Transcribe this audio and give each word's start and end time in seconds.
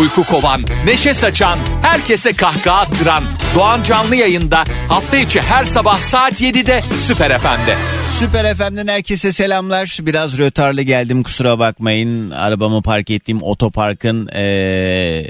Uyku 0.00 0.24
kovan, 0.24 0.60
neşe 0.84 1.14
saçan, 1.14 1.58
herkese 1.82 2.32
kahkaha 2.32 2.80
attıran 2.80 3.24
Doğan 3.54 3.82
Canlı 3.82 4.16
yayında 4.16 4.64
hafta 4.88 5.16
içi 5.16 5.40
her 5.40 5.64
sabah 5.64 5.98
saat 5.98 6.42
7'de 6.42 6.82
Süper 7.06 7.38
FM'de. 7.38 7.76
Süper 8.18 8.54
FM'den 8.54 8.88
herkese 8.88 9.32
selamlar. 9.32 9.98
Biraz 10.02 10.38
rötarlı 10.38 10.82
geldim 10.82 11.22
kusura 11.22 11.58
bakmayın. 11.58 12.30
Arabamı 12.30 12.82
park 12.82 13.10
ettiğim 13.10 13.42
otoparkın 13.42 14.28
ee, 14.28 15.24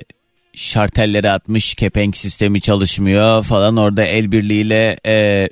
şartelleri 0.59 1.31
atmış 1.31 1.75
kepenk 1.75 2.17
sistemi 2.17 2.61
çalışmıyor 2.61 3.45
falan 3.45 3.77
orada 3.77 4.05
el 4.05 4.33
birliğiyle 4.33 4.99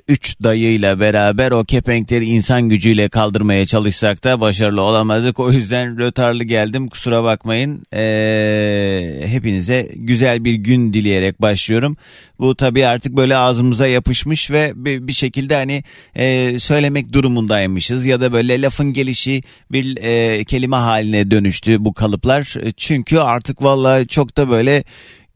3 0.07 0.29
e, 0.29 0.43
dayıyla 0.43 0.99
beraber 0.99 1.51
o 1.51 1.63
kepenkleri 1.63 2.25
insan 2.25 2.69
gücüyle 2.69 3.09
kaldırmaya 3.09 3.65
çalışsak 3.65 4.23
da 4.23 4.41
başarılı 4.41 4.81
olamadık. 4.81 5.39
O 5.39 5.51
yüzden 5.51 5.99
rötarlı 5.99 6.43
geldim 6.43 6.87
kusura 6.87 7.23
bakmayın. 7.23 7.85
E, 7.93 9.23
hepinize 9.25 9.89
güzel 9.95 10.43
bir 10.43 10.53
gün 10.53 10.93
dileyerek 10.93 11.41
başlıyorum. 11.41 11.97
Bu 12.39 12.55
tabii 12.55 12.85
artık 12.85 13.15
böyle 13.15 13.37
ağzımıza 13.37 13.87
yapışmış 13.87 14.51
ve 14.51 14.71
bir, 14.75 15.07
bir 15.07 15.13
şekilde 15.13 15.55
hani 15.55 15.83
e, 16.15 16.59
söylemek 16.59 17.13
durumundaymışız 17.13 18.05
ya 18.05 18.21
da 18.21 18.33
böyle 18.33 18.61
lafın 18.61 18.93
gelişi 18.93 19.43
bir 19.71 19.97
e, 20.01 20.43
kelime 20.43 20.75
haline 20.75 21.31
dönüştü 21.31 21.85
bu 21.85 21.93
kalıplar. 21.93 22.53
Çünkü 22.77 23.17
artık 23.17 23.63
vallahi 23.63 24.07
çok 24.07 24.37
da 24.37 24.49
böyle 24.49 24.83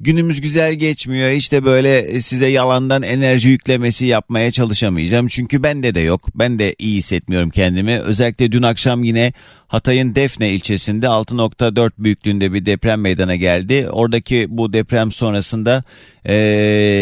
günümüz 0.04 0.41
güzel 0.41 0.74
geçmiyor. 0.74 1.30
İşte 1.30 1.66
böyle 1.66 2.21
size 2.21 2.48
yalandan 2.48 3.04
enerji 3.04 3.49
yüklemesi 3.49 4.05
yapmaya 4.05 4.52
çalışamayacağım. 4.52 5.27
Çünkü 5.27 5.63
bende 5.63 5.96
de 5.96 5.99
yok. 5.99 6.27
Ben 6.35 6.60
de 6.60 6.76
iyi 6.80 6.98
hissetmiyorum 6.98 7.49
kendimi. 7.49 7.99
Özellikle 7.99 8.52
dün 8.52 8.63
akşam 8.63 9.04
yine 9.04 9.34
Hatay'ın 9.72 10.16
Defne 10.16 10.50
ilçesinde 10.50 11.05
6.4 11.05 11.91
büyüklüğünde 11.98 12.54
bir 12.54 12.66
deprem 12.66 13.02
meydana 13.02 13.36
geldi. 13.36 13.88
Oradaki 13.91 14.46
bu 14.50 14.74
deprem 14.74 15.12
sonrasında 15.12 15.84
e, 16.26 16.36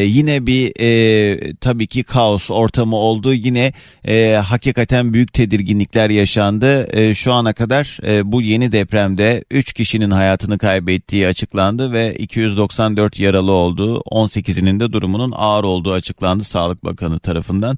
yine 0.07 0.47
bir 0.47 0.71
e, 0.79 1.53
tabii 1.53 1.87
ki 1.87 2.03
kaos 2.03 2.51
ortamı 2.51 2.95
oldu. 2.95 3.33
Yine 3.33 3.73
e, 4.05 4.33
hakikaten 4.33 5.13
büyük 5.13 5.33
tedirginlikler 5.33 6.09
yaşandı. 6.09 6.97
E, 6.97 7.13
şu 7.13 7.33
ana 7.33 7.53
kadar 7.53 7.97
e, 8.07 8.31
bu 8.31 8.41
yeni 8.41 8.71
depremde 8.71 9.43
3 9.51 9.73
kişinin 9.73 10.11
hayatını 10.11 10.57
kaybettiği 10.57 11.27
açıklandı 11.27 11.91
ve 11.91 12.15
294 12.15 13.19
yaralı 13.19 13.51
oldu. 13.51 14.01
18'inin 14.11 14.79
de 14.79 14.93
durumunun 14.93 15.33
ağır 15.35 15.63
olduğu 15.63 15.91
açıklandı 15.91 16.43
Sağlık 16.43 16.83
Bakanı 16.83 17.19
tarafından. 17.19 17.77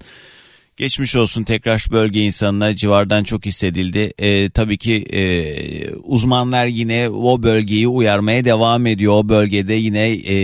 Geçmiş 0.81 1.15
olsun 1.15 1.43
tekrar 1.43 1.85
bölge 1.91 2.21
insanına 2.21 2.75
civardan 2.75 3.23
çok 3.23 3.45
hissedildi. 3.45 4.13
Ee, 4.19 4.49
tabii 4.49 4.77
ki 4.77 4.95
e, 4.95 5.21
uzmanlar 5.95 6.65
yine 6.65 7.09
o 7.09 7.43
bölgeyi 7.43 7.87
uyarmaya 7.87 8.45
devam 8.45 8.85
ediyor. 8.87 9.13
O 9.13 9.29
bölgede 9.29 9.73
yine 9.73 10.11
e, 10.11 10.35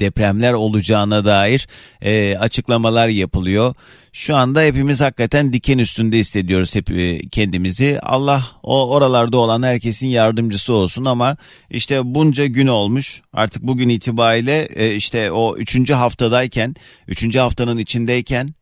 depremler 0.00 0.52
olacağına 0.52 1.24
dair 1.24 1.66
e, 2.02 2.36
açıklamalar 2.36 3.08
yapılıyor. 3.08 3.74
Şu 4.12 4.36
anda 4.36 4.62
hepimiz 4.62 5.00
hakikaten 5.00 5.52
diken 5.52 5.78
üstünde 5.78 6.18
hissediyoruz 6.18 6.74
hep 6.74 6.90
e, 6.90 7.28
kendimizi. 7.28 7.98
Allah 8.02 8.44
o 8.62 8.90
oralarda 8.90 9.38
olan 9.38 9.62
herkesin 9.62 10.08
yardımcısı 10.08 10.72
olsun 10.72 11.04
ama 11.04 11.36
işte 11.70 12.00
bunca 12.04 12.46
gün 12.46 12.66
olmuş. 12.66 13.22
Artık 13.32 13.62
bugün 13.62 13.88
itibariyle 13.88 14.68
e, 14.74 14.94
işte 14.94 15.32
o 15.32 15.56
üçüncü 15.56 15.92
haftadayken, 15.94 16.74
üçüncü 17.08 17.38
haftanın 17.38 17.78
içindeyken 17.78 18.54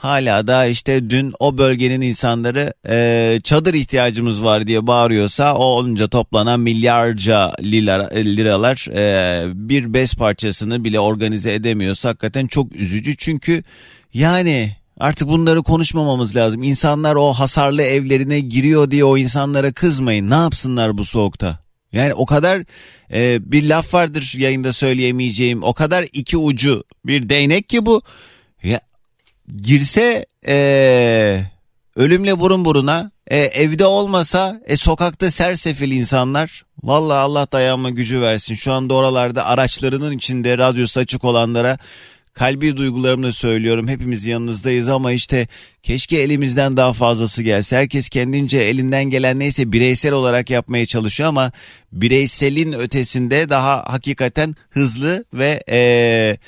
hala 0.00 0.46
da 0.46 0.66
işte 0.66 1.10
dün 1.10 1.32
o 1.38 1.58
bölgenin 1.58 2.00
insanları 2.00 2.74
e, 2.88 3.40
çadır 3.44 3.74
ihtiyacımız 3.74 4.44
var 4.44 4.66
diye 4.66 4.86
bağırıyorsa 4.86 5.54
o 5.54 5.64
olunca 5.64 6.08
toplanan 6.08 6.60
milyarca 6.60 7.52
lira, 7.62 8.10
liralar 8.14 8.86
e, 8.94 9.44
bir 9.68 9.94
bez 9.94 10.14
parçasını 10.14 10.84
bile 10.84 11.00
organize 11.00 11.54
edemiyorsa 11.54 12.08
hakikaten 12.08 12.46
çok 12.46 12.76
üzücü 12.76 13.16
çünkü 13.16 13.62
yani 14.14 14.76
Artık 15.00 15.28
bunları 15.28 15.62
konuşmamamız 15.62 16.36
lazım. 16.36 16.62
İnsanlar 16.62 17.14
o 17.14 17.32
hasarlı 17.32 17.82
evlerine 17.82 18.40
giriyor 18.40 18.90
diye 18.90 19.04
o 19.04 19.16
insanlara 19.16 19.72
kızmayın. 19.72 20.30
Ne 20.30 20.34
yapsınlar 20.34 20.98
bu 20.98 21.04
soğukta? 21.04 21.58
Yani 21.92 22.14
o 22.14 22.26
kadar 22.26 22.62
e, 23.12 23.52
bir 23.52 23.68
laf 23.68 23.94
vardır 23.94 24.34
yayında 24.36 24.72
söyleyemeyeceğim. 24.72 25.62
O 25.62 25.74
kadar 25.74 26.06
iki 26.12 26.36
ucu 26.36 26.84
bir 27.06 27.28
değnek 27.28 27.68
ki 27.68 27.86
bu. 27.86 28.02
Ya 28.62 28.80
girse 29.62 30.26
ee, 30.46 31.44
ölümle 31.96 32.40
burun 32.40 32.64
buruna 32.64 33.10
e, 33.26 33.38
evde 33.38 33.86
olmasa 33.86 34.60
e, 34.66 34.76
sokakta 34.76 35.30
sersefil 35.30 35.90
insanlar 35.90 36.64
Vallahi 36.82 37.18
Allah 37.18 37.46
dayanma 37.52 37.90
gücü 37.90 38.20
versin. 38.20 38.54
Şu 38.54 38.72
anda 38.72 38.94
oralarda 38.94 39.46
araçlarının 39.46 40.16
içinde 40.16 40.58
radyosu 40.58 41.00
açık 41.00 41.24
olanlara 41.24 41.78
kalbi 42.34 42.76
duygularımla 42.76 43.32
söylüyorum. 43.32 43.88
Hepimiz 43.88 44.26
yanınızdayız 44.26 44.88
ama 44.88 45.12
işte 45.12 45.48
keşke 45.82 46.16
elimizden 46.16 46.76
daha 46.76 46.92
fazlası 46.92 47.42
gelse. 47.42 47.76
Herkes 47.76 48.08
kendince 48.08 48.58
elinden 48.58 49.04
gelen 49.04 49.38
neyse 49.38 49.72
bireysel 49.72 50.12
olarak 50.12 50.50
yapmaya 50.50 50.86
çalışıyor 50.86 51.28
ama 51.28 51.52
bireyselin 51.92 52.72
ötesinde 52.72 53.48
daha 53.48 53.84
hakikaten 53.86 54.56
hızlı 54.70 55.24
ve 55.34 55.62
eee 55.68 56.38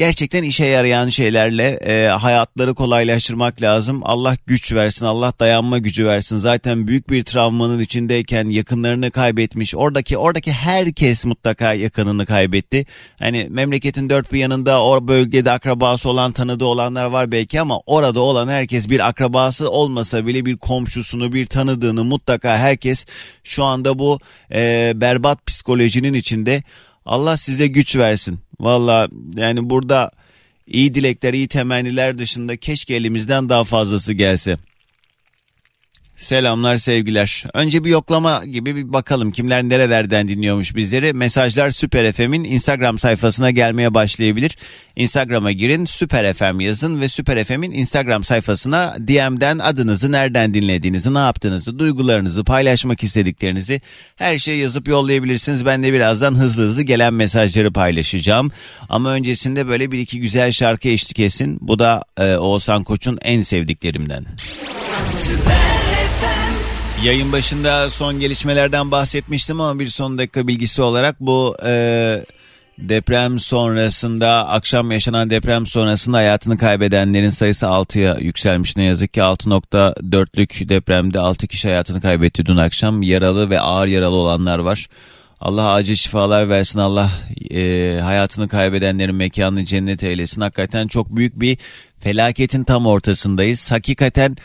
gerçekten 0.00 0.42
işe 0.42 0.64
yarayan 0.64 1.08
şeylerle 1.08 1.68
e, 1.68 2.08
hayatları 2.08 2.74
kolaylaştırmak 2.74 3.62
lazım. 3.62 4.00
Allah 4.04 4.36
güç 4.46 4.72
versin, 4.72 5.06
Allah 5.06 5.32
dayanma 5.40 5.78
gücü 5.78 6.06
versin. 6.06 6.36
Zaten 6.36 6.86
büyük 6.86 7.10
bir 7.10 7.22
travmanın 7.22 7.80
içindeyken 7.80 8.48
yakınlarını 8.48 9.10
kaybetmiş. 9.10 9.74
Oradaki 9.74 10.18
oradaki 10.18 10.52
herkes 10.52 11.24
mutlaka 11.24 11.74
yakınını 11.74 12.26
kaybetti. 12.26 12.86
Hani 13.18 13.46
memleketin 13.50 14.10
dört 14.10 14.32
bir 14.32 14.38
yanında 14.38 14.84
o 14.84 15.08
bölgede 15.08 15.50
akrabası 15.50 16.08
olan, 16.08 16.32
tanıdığı 16.32 16.64
olanlar 16.64 17.04
var 17.04 17.32
belki 17.32 17.60
ama 17.60 17.80
orada 17.86 18.20
olan 18.20 18.48
herkes 18.48 18.88
bir 18.88 19.08
akrabası 19.08 19.70
olmasa 19.70 20.26
bile 20.26 20.46
bir 20.46 20.56
komşusunu, 20.56 21.32
bir 21.32 21.46
tanıdığını 21.46 22.04
mutlaka 22.04 22.56
herkes 22.56 23.06
şu 23.44 23.64
anda 23.64 23.98
bu 23.98 24.18
e, 24.52 24.92
berbat 24.94 25.46
psikolojinin 25.46 26.14
içinde. 26.14 26.62
Allah 27.10 27.36
size 27.36 27.66
güç 27.66 27.96
versin. 27.96 28.38
Valla 28.60 29.08
yani 29.36 29.70
burada 29.70 30.10
iyi 30.66 30.94
dilekler, 30.94 31.34
iyi 31.34 31.48
temenniler 31.48 32.18
dışında 32.18 32.56
keşke 32.56 32.94
elimizden 32.94 33.48
daha 33.48 33.64
fazlası 33.64 34.12
gelse. 34.12 34.56
Selamlar 36.20 36.76
sevgiler. 36.76 37.44
Önce 37.54 37.84
bir 37.84 37.90
yoklama 37.90 38.44
gibi 38.44 38.76
bir 38.76 38.92
bakalım 38.92 39.32
kimler 39.32 39.62
nerelerden 39.62 40.28
dinliyormuş 40.28 40.76
bizleri. 40.76 41.12
Mesajlar 41.12 41.70
Süper 41.70 42.12
FM'in 42.12 42.44
Instagram 42.44 42.98
sayfasına 42.98 43.50
gelmeye 43.50 43.94
başlayabilir. 43.94 44.56
Instagram'a 44.96 45.52
girin 45.52 45.84
Süper 45.84 46.32
FM 46.32 46.60
yazın 46.60 47.00
ve 47.00 47.08
Süper 47.08 47.44
FM'in 47.44 47.72
Instagram 47.72 48.24
sayfasına 48.24 48.96
DM'den 48.98 49.58
adınızı, 49.58 50.12
nereden 50.12 50.54
dinlediğinizi, 50.54 51.14
ne 51.14 51.18
yaptığınızı, 51.18 51.78
duygularınızı, 51.78 52.44
paylaşmak 52.44 53.02
istediklerinizi 53.02 53.80
her 54.16 54.38
şeyi 54.38 54.62
yazıp 54.62 54.88
yollayabilirsiniz. 54.88 55.66
Ben 55.66 55.82
de 55.82 55.92
birazdan 55.92 56.34
hızlı 56.34 56.62
hızlı 56.62 56.82
gelen 56.82 57.14
mesajları 57.14 57.72
paylaşacağım. 57.72 58.52
Ama 58.88 59.10
öncesinde 59.10 59.68
böyle 59.68 59.92
bir 59.92 59.98
iki 59.98 60.20
güzel 60.20 60.52
şarkı 60.52 60.88
eşlik 60.88 61.20
etsin. 61.20 61.58
Bu 61.60 61.78
da 61.78 62.04
e, 62.18 62.36
Oğuzhan 62.36 62.84
Koç'un 62.84 63.18
en 63.22 63.42
sevdiklerimden. 63.42 64.26
Süper. 65.22 65.69
Yayın 67.04 67.32
başında 67.32 67.90
son 67.90 68.20
gelişmelerden 68.20 68.90
bahsetmiştim 68.90 69.60
ama 69.60 69.80
bir 69.80 69.86
son 69.86 70.18
dakika 70.18 70.48
bilgisi 70.48 70.82
olarak 70.82 71.20
bu 71.20 71.56
e, 71.66 72.24
deprem 72.78 73.38
sonrasında 73.38 74.48
akşam 74.48 74.90
yaşanan 74.90 75.30
deprem 75.30 75.66
sonrasında 75.66 76.16
hayatını 76.16 76.58
kaybedenlerin 76.58 77.30
sayısı 77.30 77.66
6'ya 77.66 78.16
yükselmiş. 78.20 78.76
Ne 78.76 78.84
yazık 78.84 79.12
ki 79.12 79.20
6.4'lük 79.20 80.68
depremde 80.68 81.20
6 81.20 81.46
kişi 81.46 81.68
hayatını 81.68 82.00
kaybetti 82.00 82.46
dün 82.46 82.56
akşam. 82.56 83.02
Yaralı 83.02 83.50
ve 83.50 83.60
ağır 83.60 83.86
yaralı 83.86 84.16
olanlar 84.16 84.58
var. 84.58 84.86
Allah 85.40 85.72
acil 85.72 85.94
şifalar 85.94 86.48
versin. 86.48 86.78
Allah 86.78 87.10
e, 87.50 88.00
hayatını 88.00 88.48
kaybedenlerin 88.48 89.14
mekanını 89.14 89.64
cennet 89.64 90.04
eylesin. 90.04 90.40
Hakikaten 90.40 90.88
çok 90.88 91.16
büyük 91.16 91.40
bir 91.40 91.58
felaketin 92.00 92.64
tam 92.64 92.86
ortasındayız. 92.86 93.70
Hakikaten 93.70 94.36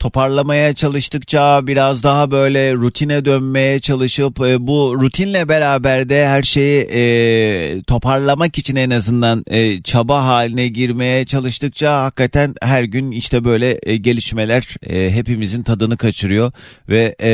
toparlamaya 0.00 0.74
çalıştıkça 0.74 1.66
biraz 1.66 2.02
daha 2.02 2.30
böyle 2.30 2.74
rutine 2.74 3.24
dönmeye 3.24 3.80
çalışıp 3.80 4.40
e, 4.40 4.66
bu 4.66 4.96
rutinle 5.00 5.48
beraber 5.48 6.08
de 6.08 6.26
her 6.26 6.42
şeyi 6.42 6.82
e, 6.82 7.82
toparlamak 7.82 8.58
için 8.58 8.76
en 8.76 8.90
azından 8.90 9.42
e, 9.46 9.82
çaba 9.82 10.24
haline 10.24 10.68
girmeye 10.68 11.24
çalıştıkça 11.24 12.02
hakikaten 12.02 12.54
her 12.62 12.84
gün 12.84 13.10
işte 13.10 13.44
böyle 13.44 13.78
e, 13.82 13.96
gelişmeler 13.96 14.76
e, 14.82 15.10
hepimizin 15.10 15.62
tadını 15.62 15.96
kaçırıyor 15.96 16.52
ve 16.88 17.14
e, 17.22 17.30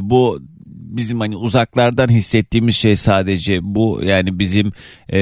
bu 0.00 0.40
bizim 0.96 1.20
hani 1.20 1.36
uzaklardan 1.36 2.08
hissettiğimiz 2.08 2.76
şey 2.76 2.96
sadece 2.96 3.58
bu 3.62 4.00
yani 4.04 4.38
bizim 4.38 4.72
e, 5.12 5.20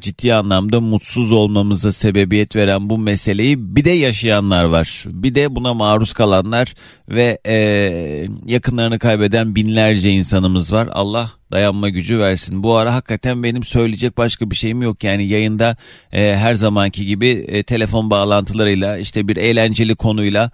ciddi 0.00 0.34
anlamda 0.34 0.80
mutsuz 0.80 1.32
olmamıza 1.32 1.92
sebebiyet 1.92 2.56
veren 2.56 2.90
bu 2.90 2.98
meseleyi 2.98 3.76
bir 3.76 3.84
de 3.84 3.90
yaşayanlar 3.90 4.64
var. 4.64 5.04
Bir 5.06 5.34
de 5.34 5.56
buna 5.56 5.74
maruz 5.74 6.12
kalanlar 6.12 6.74
ve 7.08 7.38
e, 7.46 7.54
yakınlarını 8.46 8.98
kaybeden 8.98 9.54
binlerce 9.54 10.10
insanımız 10.10 10.72
var. 10.72 10.88
Allah 10.92 11.30
dayanma 11.52 11.88
gücü 11.88 12.18
versin. 12.18 12.62
Bu 12.62 12.76
ara 12.76 12.94
hakikaten 12.94 13.42
benim 13.42 13.64
söyleyecek 13.64 14.18
başka 14.18 14.50
bir 14.50 14.56
şeyim 14.56 14.82
yok. 14.82 15.04
Yani 15.04 15.26
yayında 15.28 15.76
e, 16.12 16.36
her 16.36 16.54
zamanki 16.54 17.06
gibi 17.06 17.28
e, 17.28 17.62
telefon 17.62 18.10
bağlantılarıyla 18.10 18.98
işte 18.98 19.28
bir 19.28 19.36
eğlenceli 19.36 19.94
konuyla 19.94 20.50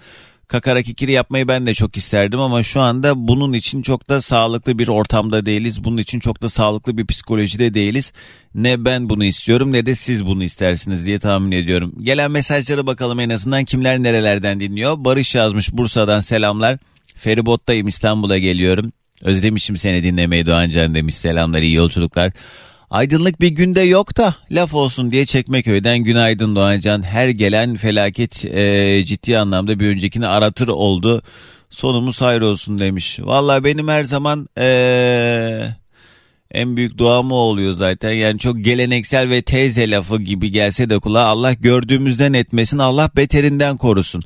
kakara 0.49 0.83
kikiri 0.83 1.13
yapmayı 1.13 1.49
ben 1.49 1.67
de 1.67 1.75
çok 1.75 1.97
isterdim 1.97 2.41
ama 2.41 2.63
şu 2.63 2.81
anda 2.81 3.29
bunun 3.29 3.53
için 3.53 3.83
çok 3.83 4.09
da 4.09 4.21
sağlıklı 4.21 4.79
bir 4.79 4.89
ortamda 4.89 5.47
değiliz. 5.47 5.85
Bunun 5.85 5.97
için 5.97 6.21
çok 6.21 6.43
da 6.43 6.49
sağlıklı 6.49 6.99
bir 6.99 7.07
psikolojide 7.07 7.75
değiliz. 7.75 8.13
Ne 8.55 8.85
ben 8.85 9.09
bunu 9.09 9.25
istiyorum 9.25 9.73
ne 9.73 9.87
de 9.87 9.95
siz 9.95 10.27
bunu 10.27 10.45
istersiniz 10.45 11.07
diye 11.07 11.19
tahmin 11.19 11.53
ediyorum. 11.53 11.95
Gelen 12.03 12.31
mesajlara 12.31 12.87
bakalım 12.87 13.21
en 13.21 13.31
azından 13.31 13.65
kimler 13.65 14.03
nerelerden 14.03 14.61
dinliyor. 14.61 14.95
Barış 14.99 15.35
yazmış 15.35 15.73
Bursa'dan 15.73 16.21
selamlar. 16.21 16.79
Feribottayım 17.15 17.89
İstanbul'a 17.89 18.39
geliyorum. 18.39 18.93
Özlemişim 19.23 19.77
seni 19.77 20.03
dinlemeyi 20.03 20.47
Doğancan 20.47 20.95
demiş 20.95 21.15
selamlar 21.15 21.63
iyi 21.63 21.75
yolculuklar. 21.75 22.33
Aydınlık 22.91 23.41
bir 23.41 23.49
günde 23.49 23.81
yok 23.81 24.17
da 24.17 24.35
laf 24.51 24.75
olsun 24.75 25.11
diye 25.11 25.27
Çekmeköy'den 25.27 25.99
günaydın 25.99 26.57
Doğancan. 26.57 27.03
Her 27.03 27.29
gelen 27.29 27.77
felaket 27.77 28.45
e, 28.45 29.05
ciddi 29.05 29.39
anlamda 29.39 29.81
bir 29.81 29.87
öncekini 29.87 30.27
aratır 30.27 30.69
oldu. 30.69 31.23
Sonumuz 31.71 32.21
hayır 32.21 32.41
olsun 32.41 32.79
demiş. 32.79 33.19
Valla 33.21 33.65
benim 33.65 33.89
her 33.89 34.03
zaman 34.03 34.49
e, 34.59 34.69
en 36.51 36.77
büyük 36.77 36.99
duam 36.99 37.33
oluyor 37.33 37.73
zaten. 37.73 38.13
Yani 38.13 38.39
çok 38.39 38.65
geleneksel 38.65 39.31
ve 39.31 39.43
teyze 39.43 39.91
lafı 39.91 40.19
gibi 40.19 40.51
gelse 40.51 40.91
de 40.91 40.99
kulağa 40.99 41.25
Allah 41.25 41.53
gördüğümüzden 41.53 42.33
etmesin 42.33 42.79
Allah 42.79 43.11
beterinden 43.17 43.77
korusun. 43.77 44.23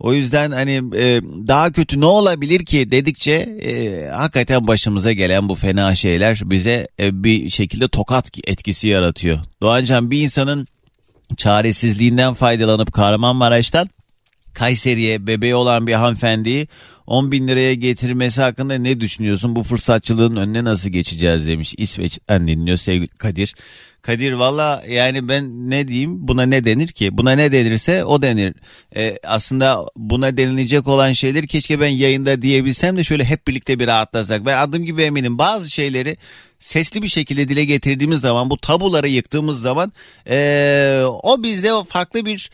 O 0.00 0.14
yüzden 0.14 0.50
hani 0.50 0.82
e, 0.96 1.20
daha 1.48 1.72
kötü 1.72 2.00
ne 2.00 2.06
olabilir 2.06 2.64
ki 2.64 2.90
dedikçe 2.90 3.32
e, 3.32 4.06
hakikaten 4.08 4.66
başımıza 4.66 5.12
gelen 5.12 5.48
bu 5.48 5.54
fena 5.54 5.94
şeyler 5.94 6.40
bize 6.44 6.88
e, 7.00 7.24
bir 7.24 7.50
şekilde 7.50 7.88
tokat 7.88 8.38
etkisi 8.46 8.88
yaratıyor. 8.88 9.38
Doğancan 9.62 10.10
bir 10.10 10.22
insanın 10.22 10.66
çaresizliğinden 11.36 12.34
faydalanıp 12.34 12.92
Kahramanmaraş'tan 12.92 13.90
Kayseri'ye 14.54 15.26
bebeği 15.26 15.54
olan 15.54 15.86
bir 15.86 15.94
hanımefendiyi 15.94 16.68
10 17.10 17.32
bin 17.32 17.48
liraya 17.48 17.74
getirmesi 17.74 18.42
hakkında 18.42 18.74
ne 18.74 19.00
düşünüyorsun? 19.00 19.56
Bu 19.56 19.62
fırsatçılığın 19.62 20.36
önüne 20.36 20.64
nasıl 20.64 20.90
geçeceğiz 20.90 21.46
demiş. 21.46 21.74
İsveç'ten 21.78 22.48
dinliyor 22.48 22.76
sevgili 22.76 23.08
Kadir. 23.08 23.54
Kadir 24.02 24.32
valla 24.32 24.82
yani 24.88 25.28
ben 25.28 25.70
ne 25.70 25.88
diyeyim 25.88 26.28
buna 26.28 26.42
ne 26.42 26.64
denir 26.64 26.88
ki? 26.88 27.18
Buna 27.18 27.32
ne 27.32 27.52
denirse 27.52 28.04
o 28.04 28.22
denir. 28.22 28.54
Ee, 28.96 29.16
aslında 29.24 29.86
buna 29.96 30.36
denilecek 30.36 30.88
olan 30.88 31.12
şeyler 31.12 31.46
keşke 31.46 31.80
ben 31.80 31.88
yayında 31.88 32.42
diyebilsem 32.42 32.96
de 32.96 33.04
şöyle 33.04 33.24
hep 33.24 33.48
birlikte 33.48 33.78
bir 33.78 33.86
rahatlasak. 33.86 34.46
Ben 34.46 34.58
adım 34.58 34.84
gibi 34.84 35.02
eminim 35.02 35.38
bazı 35.38 35.70
şeyleri 35.70 36.16
sesli 36.58 37.02
bir 37.02 37.08
şekilde 37.08 37.48
dile 37.48 37.64
getirdiğimiz 37.64 38.20
zaman 38.20 38.50
bu 38.50 38.56
tabuları 38.56 39.08
yıktığımız 39.08 39.60
zaman 39.60 39.92
ee, 40.28 41.02
o 41.22 41.42
bizde 41.42 41.70
farklı 41.88 42.26
bir 42.26 42.50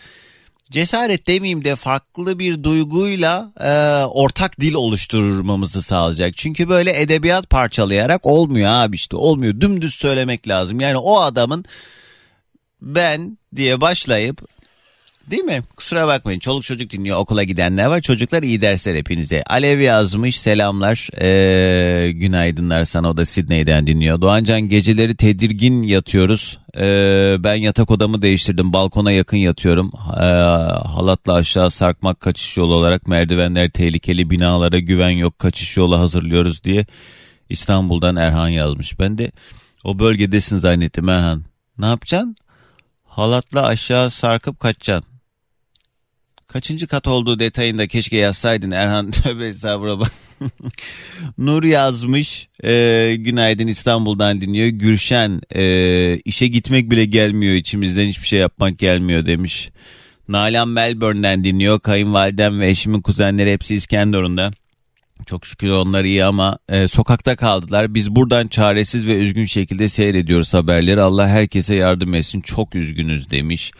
cesaret 0.71 1.27
demeyeyim 1.27 1.65
de 1.65 1.77
farklı 1.77 2.39
bir 2.39 2.63
duyguyla 2.63 3.53
e, 3.61 4.05
ortak 4.05 4.61
dil 4.61 4.75
oluşturmamızı 4.75 5.83
sağlayacak. 5.83 6.37
Çünkü 6.37 6.69
böyle 6.69 7.01
edebiyat 7.03 7.51
parçalayarak 7.51 8.27
olmuyor 8.27 8.71
abi 8.71 8.97
işte 8.97 9.17
olmuyor. 9.17 9.61
Dümdüz 9.61 9.95
söylemek 9.95 10.49
lazım. 10.49 10.81
Yani 10.81 10.97
o 10.97 11.21
adamın 11.21 11.65
ben 12.83 13.39
diye 13.57 13.81
başlayıp 13.81 14.56
Değil 15.31 15.43
mi? 15.43 15.63
Kusura 15.77 16.07
bakmayın. 16.07 16.39
Çoluk 16.39 16.63
çocuk 16.63 16.91
dinliyor. 16.91 17.19
Okula 17.19 17.43
gidenler 17.43 17.87
var. 17.87 18.01
Çocuklar 18.01 18.43
iyi 18.43 18.61
dersler 18.61 18.95
hepinize. 18.95 19.43
Alev 19.43 19.81
yazmış. 19.81 20.41
Selamlar. 20.41 21.09
Ee, 21.21 22.11
günaydınlar 22.13 22.85
sana. 22.85 23.11
O 23.11 23.17
da 23.17 23.25
Sidney'den 23.25 23.87
dinliyor. 23.87 24.21
Doğancan 24.21 24.61
geceleri 24.61 25.17
tedirgin 25.17 25.83
yatıyoruz. 25.83 26.59
Ee, 26.77 27.37
ben 27.39 27.55
yatak 27.55 27.91
odamı 27.91 28.23
değiştirdim. 28.23 28.73
Balkona 28.73 29.13
yakın 29.13 29.37
yatıyorum. 29.37 29.93
Ee, 30.17 30.25
halatla 30.89 31.33
aşağı 31.33 31.71
sarkmak 31.71 32.21
kaçış 32.21 32.57
yolu 32.57 32.75
olarak 32.75 33.07
merdivenler 33.07 33.71
tehlikeli. 33.71 34.31
Binalara 34.31 34.79
güven 34.79 35.11
yok. 35.11 35.39
Kaçış 35.39 35.77
yolu 35.77 35.99
hazırlıyoruz 35.99 36.65
diye. 36.65 36.87
İstanbul'dan 37.49 38.17
Erhan 38.17 38.49
yazmış. 38.49 38.99
Ben 39.01 39.19
de 39.19 39.33
o 39.85 39.99
bölgedesin 39.99 40.59
zannettim 40.59 41.09
Erhan. 41.09 41.45
Ne 41.79 41.87
yapacaksın? 41.87 42.37
Halatla 43.05 43.67
aşağı 43.67 44.11
sarkıp 44.11 44.61
kaçacaksın. 44.61 45.16
Kaçıncı 46.57 46.87
kat 46.87 47.09
olduğu 47.09 47.39
detayında 47.39 47.87
keşke 47.87 48.17
yazsaydın 48.17 48.71
Erhan. 48.71 49.11
Tövbe 49.23 49.47
estağfurullah. 49.49 50.09
Nur 51.39 51.65
yazmış. 51.65 52.49
E, 52.65 53.15
günaydın 53.19 53.67
İstanbul'dan 53.67 54.41
dinliyor. 54.41 54.69
Gülşen 54.69 55.41
e, 55.55 56.17
işe 56.17 56.47
gitmek 56.47 56.91
bile 56.91 57.05
gelmiyor 57.05 57.55
içimizden 57.55 58.07
hiçbir 58.07 58.27
şey 58.27 58.39
yapmak 58.39 58.79
gelmiyor 58.79 59.27
demiş. 59.27 59.71
Nalan 60.29 60.69
Melbourne'den 60.69 61.45
dinliyor. 61.45 61.81
Kayınvalidem 61.81 62.61
ve 62.61 62.69
eşimin 62.69 63.01
kuzenleri 63.01 63.53
hepsi 63.53 63.75
İskenderun'da. 63.75 64.51
Çok 65.27 65.47
şükür 65.47 65.71
onlar 65.71 66.05
iyi 66.05 66.25
ama 66.25 66.59
e, 66.69 66.89
sokakta 66.89 67.37
kaldılar. 67.37 67.95
Biz 67.95 68.11
buradan 68.11 68.49
çaresiz 68.49 69.07
ve 69.07 69.17
üzgün 69.17 69.45
şekilde 69.45 69.89
seyrediyoruz 69.89 70.55
haberleri. 70.55 71.01
Allah 71.01 71.29
herkese 71.29 71.75
yardım 71.75 72.15
etsin. 72.15 72.41
Çok 72.41 72.75
üzgünüz 72.75 73.31
demiş. 73.31 73.73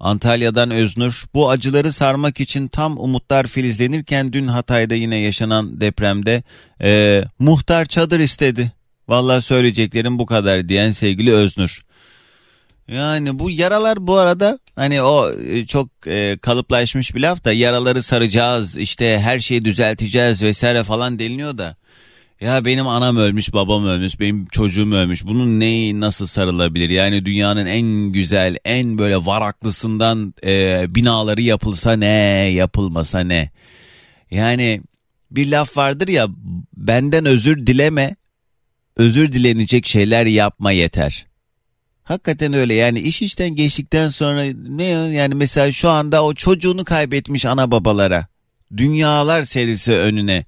Antalya'dan 0.00 0.70
Öznur 0.70 1.24
bu 1.34 1.50
acıları 1.50 1.92
sarmak 1.92 2.40
için 2.40 2.68
tam 2.68 2.98
umutlar 2.98 3.46
filizlenirken 3.46 4.32
dün 4.32 4.46
Hatay'da 4.46 4.94
yine 4.94 5.18
yaşanan 5.18 5.80
depremde 5.80 6.42
e, 6.82 7.24
muhtar 7.38 7.84
çadır 7.84 8.20
istedi. 8.20 8.72
Vallahi 9.08 9.42
söyleyeceklerim 9.42 10.18
bu 10.18 10.26
kadar 10.26 10.68
diyen 10.68 10.92
sevgili 10.92 11.32
Öznur. 11.32 11.80
Yani 12.88 13.38
bu 13.38 13.50
yaralar 13.50 14.06
bu 14.06 14.16
arada 14.16 14.58
hani 14.76 15.02
o 15.02 15.32
e, 15.32 15.66
çok 15.66 15.88
e, 16.06 16.38
kalıplaşmış 16.42 17.14
bir 17.14 17.20
laf 17.20 17.44
da 17.44 17.52
yaraları 17.52 18.02
saracağız 18.02 18.76
işte 18.76 19.18
her 19.18 19.38
şeyi 19.38 19.64
düzelteceğiz 19.64 20.42
vesaire 20.42 20.84
falan 20.84 21.18
deniliyor 21.18 21.58
da 21.58 21.76
ya 22.40 22.64
benim 22.64 22.86
anam 22.86 23.16
ölmüş, 23.16 23.52
babam 23.52 23.86
ölmüş, 23.86 24.20
benim 24.20 24.46
çocuğum 24.46 24.92
ölmüş. 24.92 25.24
Bunun 25.24 25.60
neyi 25.60 26.00
nasıl 26.00 26.26
sarılabilir? 26.26 26.90
Yani 26.90 27.26
dünyanın 27.26 27.66
en 27.66 28.12
güzel, 28.12 28.56
en 28.64 28.98
böyle 28.98 29.16
varaklısından 29.16 30.34
e, 30.44 30.84
binaları 30.94 31.42
yapılsa 31.42 31.92
ne, 31.92 32.06
yapılmasa 32.52 33.20
ne? 33.20 33.50
Yani 34.30 34.82
bir 35.30 35.50
laf 35.50 35.76
vardır 35.76 36.08
ya, 36.08 36.26
benden 36.76 37.24
özür 37.24 37.66
dileme, 37.66 38.14
özür 38.96 39.32
dilenecek 39.32 39.86
şeyler 39.86 40.26
yapma 40.26 40.72
yeter. 40.72 41.26
Hakikaten 42.02 42.52
öyle 42.52 42.74
yani 42.74 43.00
iş 43.00 43.22
işten 43.22 43.54
geçtikten 43.54 44.08
sonra 44.08 44.44
ne 44.68 44.84
yani 44.84 45.34
mesela 45.34 45.72
şu 45.72 45.88
anda 45.88 46.24
o 46.24 46.34
çocuğunu 46.34 46.84
kaybetmiş 46.84 47.46
ana 47.46 47.70
babalara 47.70 48.26
dünyalar 48.76 49.42
serisi 49.42 49.92
önüne 49.92 50.44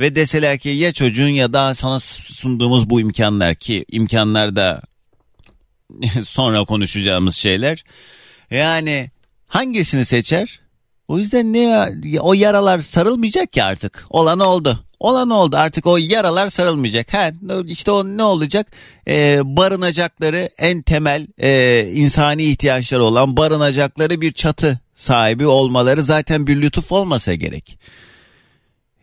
ve 0.00 0.14
deseler 0.14 0.58
ki 0.58 0.68
ya 0.68 0.92
çocuğun 0.92 1.28
ya 1.28 1.52
da 1.52 1.74
sana 1.74 2.00
sunduğumuz 2.00 2.90
bu 2.90 3.00
imkanlar 3.00 3.54
ki 3.54 3.84
imkanlar 3.92 4.56
da 4.56 4.82
sonra 6.24 6.64
konuşacağımız 6.64 7.34
şeyler. 7.34 7.84
Yani 8.50 9.10
hangisini 9.46 10.04
seçer? 10.04 10.60
O 11.08 11.18
yüzden 11.18 11.52
ne 11.52 11.88
o 12.20 12.34
yaralar 12.34 12.80
sarılmayacak 12.80 13.52
ki 13.52 13.62
artık. 13.62 14.06
Olan 14.10 14.40
oldu. 14.40 14.84
Olan 15.00 15.30
oldu 15.30 15.56
artık 15.56 15.86
o 15.86 15.96
yaralar 15.96 16.48
sarılmayacak. 16.48 17.14
Ha, 17.14 17.30
işte 17.66 17.90
o 17.90 18.04
ne 18.04 18.22
olacak? 18.22 18.66
Ee, 19.08 19.40
barınacakları 19.44 20.48
en 20.58 20.82
temel 20.82 21.26
e, 21.38 21.82
insani 21.94 22.42
ihtiyaçları 22.42 23.04
olan 23.04 23.36
barınacakları 23.36 24.20
bir 24.20 24.32
çatı 24.32 24.80
sahibi 24.96 25.46
olmaları 25.46 26.02
zaten 26.02 26.46
bir 26.46 26.62
lütuf 26.62 26.92
olmasa 26.92 27.34
gerek. 27.34 27.78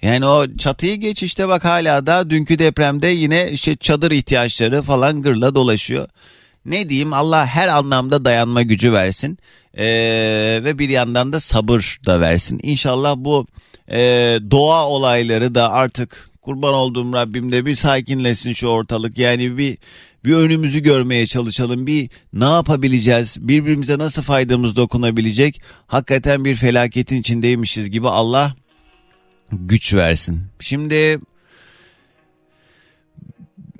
Yani 0.01 0.25
o 0.25 0.57
çatıyı 0.57 0.95
geç 0.95 1.23
işte 1.23 1.47
bak 1.47 1.65
hala 1.65 2.07
da 2.07 2.29
dünkü 2.29 2.59
depremde 2.59 3.07
yine 3.07 3.51
işte 3.51 3.75
çadır 3.75 4.11
ihtiyaçları 4.11 4.81
falan 4.81 5.21
gırla 5.21 5.55
dolaşıyor. 5.55 6.07
Ne 6.65 6.89
diyeyim 6.89 7.13
Allah 7.13 7.45
her 7.45 7.67
anlamda 7.67 8.25
dayanma 8.25 8.61
gücü 8.61 8.93
versin 8.93 9.37
ee, 9.73 10.61
ve 10.63 10.79
bir 10.79 10.89
yandan 10.89 11.33
da 11.33 11.39
sabır 11.39 11.99
da 12.05 12.19
versin. 12.21 12.59
İnşallah 12.63 13.15
bu 13.17 13.47
e, 13.91 13.99
doğa 14.51 14.87
olayları 14.87 15.55
da 15.55 15.71
artık 15.71 16.29
kurban 16.41 16.73
olduğum 16.73 17.13
Rabbimde 17.13 17.65
bir 17.65 17.75
sakinleşsin 17.75 18.53
şu 18.53 18.67
ortalık. 18.67 19.17
Yani 19.17 19.57
bir 19.57 19.77
bir 20.25 20.33
önümüzü 20.35 20.79
görmeye 20.79 21.27
çalışalım. 21.27 21.87
Bir 21.87 22.09
ne 22.33 22.45
yapabileceğiz? 22.45 23.37
Birbirimize 23.39 23.97
nasıl 23.97 24.21
faydamız 24.21 24.75
dokunabilecek? 24.75 25.61
Hakikaten 25.87 26.45
bir 26.45 26.55
felaketin 26.55 27.21
içindeymişiz 27.21 27.89
gibi 27.89 28.09
Allah 28.09 28.55
güç 29.51 29.93
versin. 29.93 30.43
Şimdi 30.59 31.19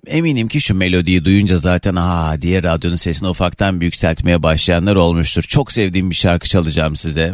eminim 0.08 0.48
ki 0.48 0.62
şu 0.62 0.76
melodiyi 0.76 1.26
duyunca 1.26 1.58
zaten 1.58 1.96
aa 1.96 2.42
diye 2.42 2.64
radyonun 2.64 2.96
sesini 2.96 3.30
ufaktan 3.30 3.82
bir 3.82 3.86
yükseltmeye 3.86 4.44
başlayanlar 4.44 4.96
olmuştur. 4.96 5.44
Çok 5.44 5.72
sevdiğim 5.72 6.10
bir 6.10 6.16
şarkı 6.16 6.50
çalacağım 6.50 6.96
size. 6.96 7.34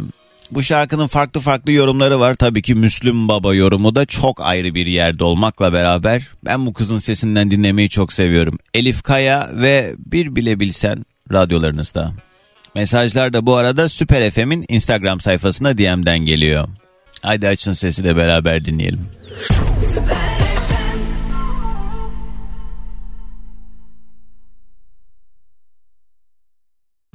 Bu 0.50 0.62
şarkının 0.62 1.06
farklı 1.06 1.40
farklı 1.40 1.72
yorumları 1.72 2.20
var. 2.20 2.34
Tabii 2.34 2.62
ki 2.62 2.74
Müslüm 2.74 3.28
Baba 3.28 3.54
yorumu 3.54 3.94
da 3.94 4.06
çok 4.06 4.40
ayrı 4.40 4.74
bir 4.74 4.86
yerde 4.86 5.24
olmakla 5.24 5.72
beraber 5.72 6.28
ben 6.44 6.66
bu 6.66 6.72
kızın 6.72 6.98
sesinden 6.98 7.50
dinlemeyi 7.50 7.88
çok 7.88 8.12
seviyorum. 8.12 8.58
Elif 8.74 9.02
Kaya 9.02 9.50
ve 9.54 9.94
bir 9.98 10.36
bile 10.36 10.60
bilsen 10.60 11.04
radyolarınızda. 11.32 12.12
Mesajlar 12.74 13.32
da 13.32 13.46
bu 13.46 13.56
arada 13.56 13.88
Süper 13.88 14.30
FM'in 14.30 14.64
Instagram 14.68 15.20
sayfasına 15.20 15.78
DM'den 15.78 16.18
geliyor. 16.18 16.68
Haydi 17.22 17.48
açın 17.48 17.72
sesi 17.72 18.04
de 18.04 18.16
beraber 18.16 18.64
dinleyelim. 18.64 19.08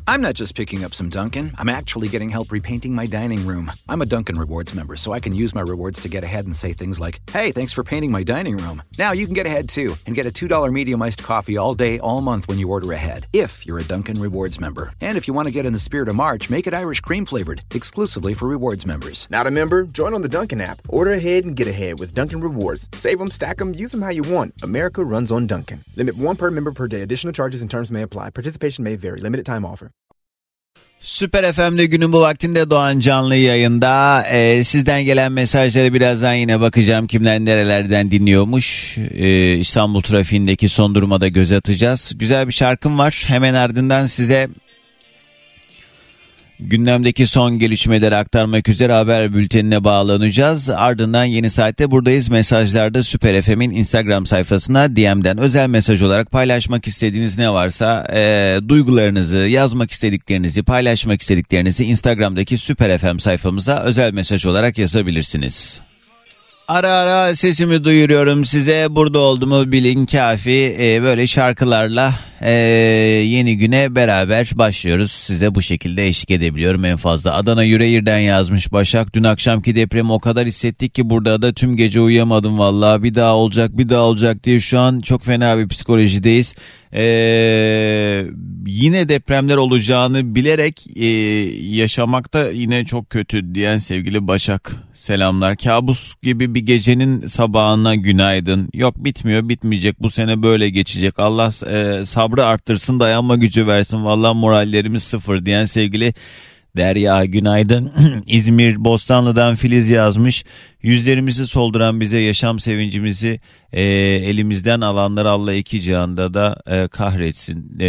I'm 0.09 0.21
not 0.21 0.33
just 0.33 0.55
picking 0.55 0.83
up 0.83 0.95
some 0.95 1.09
Dunkin', 1.09 1.53
I'm 1.59 1.69
actually 1.69 2.07
getting 2.07 2.29
help 2.29 2.51
repainting 2.51 2.95
my 2.95 3.05
dining 3.05 3.45
room. 3.45 3.71
I'm 3.87 4.01
a 4.01 4.07
Dunkin' 4.07 4.39
Rewards 4.39 4.73
member, 4.73 4.95
so 4.95 5.13
I 5.13 5.19
can 5.19 5.35
use 5.35 5.53
my 5.53 5.61
rewards 5.61 5.99
to 5.99 6.09
get 6.09 6.23
ahead 6.23 6.45
and 6.45 6.55
say 6.55 6.73
things 6.73 6.99
like, 6.99 7.21
hey, 7.29 7.51
thanks 7.51 7.73
for 7.73 7.83
painting 7.83 8.09
my 8.09 8.23
dining 8.23 8.57
room. 8.57 8.81
Now 8.97 9.11
you 9.11 9.27
can 9.27 9.35
get 9.35 9.45
ahead 9.45 9.69
too 9.69 9.95
and 10.07 10.15
get 10.15 10.25
a 10.25 10.31
$2 10.31 10.73
medium 10.73 10.99
iced 10.99 11.23
coffee 11.23 11.57
all 11.57 11.75
day, 11.75 11.99
all 11.99 12.21
month 12.21 12.47
when 12.47 12.57
you 12.57 12.71
order 12.71 12.91
ahead, 12.91 13.27
if 13.33 13.67
you're 13.67 13.77
a 13.77 13.83
Dunkin' 13.83 14.19
Rewards 14.19 14.59
member. 14.59 14.91
And 14.99 15.15
if 15.15 15.27
you 15.27 15.33
want 15.35 15.47
to 15.47 15.53
get 15.53 15.67
in 15.67 15.73
the 15.73 15.85
spirit 15.87 16.09
of 16.09 16.15
March, 16.15 16.49
make 16.49 16.65
it 16.65 16.73
Irish 16.73 17.01
cream 17.01 17.23
flavored, 17.23 17.61
exclusively 17.69 18.33
for 18.33 18.47
rewards 18.47 18.87
members. 18.87 19.27
Not 19.29 19.45
a 19.45 19.51
member? 19.51 19.83
Join 19.83 20.15
on 20.15 20.23
the 20.23 20.27
Dunkin' 20.27 20.59
app. 20.59 20.81
Order 20.89 21.11
ahead 21.11 21.45
and 21.45 21.55
get 21.55 21.67
ahead 21.67 21.99
with 21.99 22.15
Dunkin' 22.15 22.41
Rewards. 22.41 22.89
Save 22.95 23.19
them, 23.19 23.29
stack 23.29 23.57
them, 23.57 23.75
use 23.75 23.91
them 23.91 24.01
how 24.01 24.09
you 24.09 24.23
want. 24.23 24.55
America 24.63 25.03
runs 25.03 25.31
on 25.31 25.45
Dunkin'. 25.45 25.83
Limit 25.95 26.15
one 26.15 26.35
per 26.35 26.49
member 26.49 26.71
per 26.71 26.87
day. 26.87 27.03
Additional 27.03 27.31
charges 27.31 27.61
and 27.61 27.69
terms 27.69 27.91
may 27.91 28.01
apply. 28.01 28.31
Participation 28.31 28.83
may 28.83 28.95
vary. 28.95 29.21
Limited 29.21 29.45
time 29.45 29.63
offer. 29.63 29.91
Süper 31.01 31.53
FM'de 31.53 31.85
günün 31.85 32.13
bu 32.13 32.21
vaktinde 32.21 32.69
Doğan 32.69 32.99
canlı 32.99 33.35
yayında. 33.35 34.23
Ee, 34.31 34.63
sizden 34.63 35.03
gelen 35.03 35.31
mesajları 35.31 35.93
birazdan 35.93 36.33
yine 36.33 36.59
bakacağım. 36.59 37.07
Kimler 37.07 37.39
nerelerden 37.39 38.11
dinliyormuş. 38.11 38.97
Ee, 38.97 39.55
İstanbul 39.55 40.01
trafiğindeki 40.01 40.69
son 40.69 40.95
duruma 40.95 41.21
da 41.21 41.27
göz 41.27 41.51
atacağız. 41.51 42.13
Güzel 42.15 42.47
bir 42.47 42.53
şarkım 42.53 42.97
var. 42.99 43.23
Hemen 43.27 43.53
ardından 43.53 44.05
size 44.05 44.47
gündemdeki 46.59 47.27
son 47.27 47.59
gelişmeleri 47.59 48.15
aktarmak 48.15 48.69
üzere 48.69 48.93
haber 48.93 49.33
bültenine 49.33 49.83
bağlanacağız. 49.83 50.69
Ardından 50.69 51.25
yeni 51.25 51.49
saatte 51.49 51.91
buradayız. 51.91 52.29
Mesajlarda 52.29 53.03
Süper 53.03 53.41
FM'in 53.41 53.71
Instagram 53.71 54.25
sayfasına 54.25 54.95
DM'den 54.95 55.37
özel 55.37 55.69
mesaj 55.69 56.01
olarak 56.01 56.31
paylaşmak 56.31 56.87
istediğiniz 56.87 57.37
ne 57.37 57.49
varsa 57.53 58.07
e, 58.13 58.59
duygularınızı, 58.67 59.37
yazmak 59.37 59.91
istediklerinizi, 59.91 60.63
paylaşmak 60.63 61.21
istediklerinizi 61.21 61.85
Instagram'daki 61.85 62.57
Süper 62.57 62.97
FM 62.97 63.17
sayfamıza 63.17 63.83
özel 63.83 64.13
mesaj 64.13 64.45
olarak 64.45 64.77
yazabilirsiniz. 64.77 65.81
Ara 66.67 66.89
ara 66.89 67.35
sesimi 67.35 67.83
duyuruyorum 67.83 68.45
size. 68.45 68.87
Burada 68.89 69.19
olduğumu 69.19 69.71
bilin 69.71 70.05
kafi. 70.05 70.75
Ee, 70.79 71.01
böyle 71.01 71.27
şarkılarla 71.27 72.13
e, 72.41 72.51
yeni 73.25 73.57
güne 73.57 73.95
beraber 73.95 74.51
başlıyoruz. 74.55 75.11
Size 75.11 75.55
bu 75.55 75.61
şekilde 75.61 76.07
eşlik 76.07 76.31
edebiliyorum 76.31 76.85
en 76.85 76.97
fazla. 76.97 77.35
Adana 77.35 77.63
Yüreğir'den 77.63 78.19
yazmış 78.19 78.71
Başak. 78.71 79.13
Dün 79.13 79.23
akşamki 79.23 79.75
depremi 79.75 80.11
o 80.11 80.19
kadar 80.19 80.47
hissettik 80.47 80.95
ki 80.95 81.09
burada 81.09 81.41
da 81.41 81.53
tüm 81.53 81.75
gece 81.75 82.01
uyuyamadım 82.01 82.59
vallahi. 82.59 83.03
Bir 83.03 83.15
daha 83.15 83.35
olacak 83.35 83.77
bir 83.77 83.89
daha 83.89 84.01
olacak 84.01 84.43
diye 84.43 84.59
şu 84.59 84.79
an 84.79 84.99
çok 84.99 85.23
fena 85.23 85.57
bir 85.57 85.67
psikolojideyiz. 85.67 86.55
Ee, 86.93 88.25
yine 88.65 89.09
depremler 89.09 89.57
olacağını 89.57 90.35
bilerek 90.35 90.97
e, 90.97 91.05
yaşamakta 91.75 92.51
yine 92.51 92.85
çok 92.85 93.09
kötü 93.09 93.55
diyen 93.55 93.77
sevgili 93.77 94.27
Başak 94.27 94.75
selamlar. 94.93 95.57
Kabus 95.57 96.13
gibi 96.21 96.55
bir 96.55 96.59
gecenin 96.59 97.27
sabahına 97.27 97.95
günaydın. 97.95 98.69
Yok 98.73 99.03
bitmiyor 99.03 99.49
bitmeyecek 99.49 100.01
bu 100.01 100.09
sene 100.09 100.43
böyle 100.43 100.69
geçecek. 100.69 101.19
Allah 101.19 101.51
e, 101.71 102.05
sabrı 102.29 102.45
arttırsın 102.45 102.99
dayanma 102.99 103.35
gücü 103.35 103.67
versin. 103.67 104.05
Vallahi 104.05 104.37
morallerimiz 104.37 105.03
sıfır 105.03 105.45
diyen 105.45 105.65
sevgili 105.65 106.13
Derya 106.77 107.25
günaydın. 107.25 107.91
İzmir 108.27 108.83
Bostanlı'dan 108.85 109.55
Filiz 109.55 109.89
yazmış. 109.89 110.45
Yüzlerimizi 110.81 111.47
solduran 111.47 112.01
bize 112.01 112.19
yaşam 112.19 112.59
sevincimizi 112.59 113.39
e, 113.73 113.83
elimizden 113.83 114.81
alanlar 114.81 115.25
Allah 115.25 115.53
iki 115.53 115.81
cihanda 115.81 116.33
da 116.33 116.57
e, 116.67 116.87
kahretsin. 116.87 117.79
E, 117.79 117.87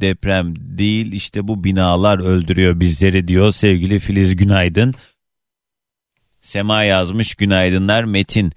deprem 0.00 0.54
değil 0.56 1.12
işte 1.12 1.48
bu 1.48 1.64
binalar 1.64 2.18
öldürüyor 2.18 2.80
bizleri 2.80 3.28
diyor 3.28 3.52
sevgili 3.52 3.98
Filiz 3.98 4.36
günaydın. 4.36 4.94
Sema 6.42 6.84
yazmış 6.84 7.34
günaydınlar 7.34 8.04
Metin. 8.04 8.52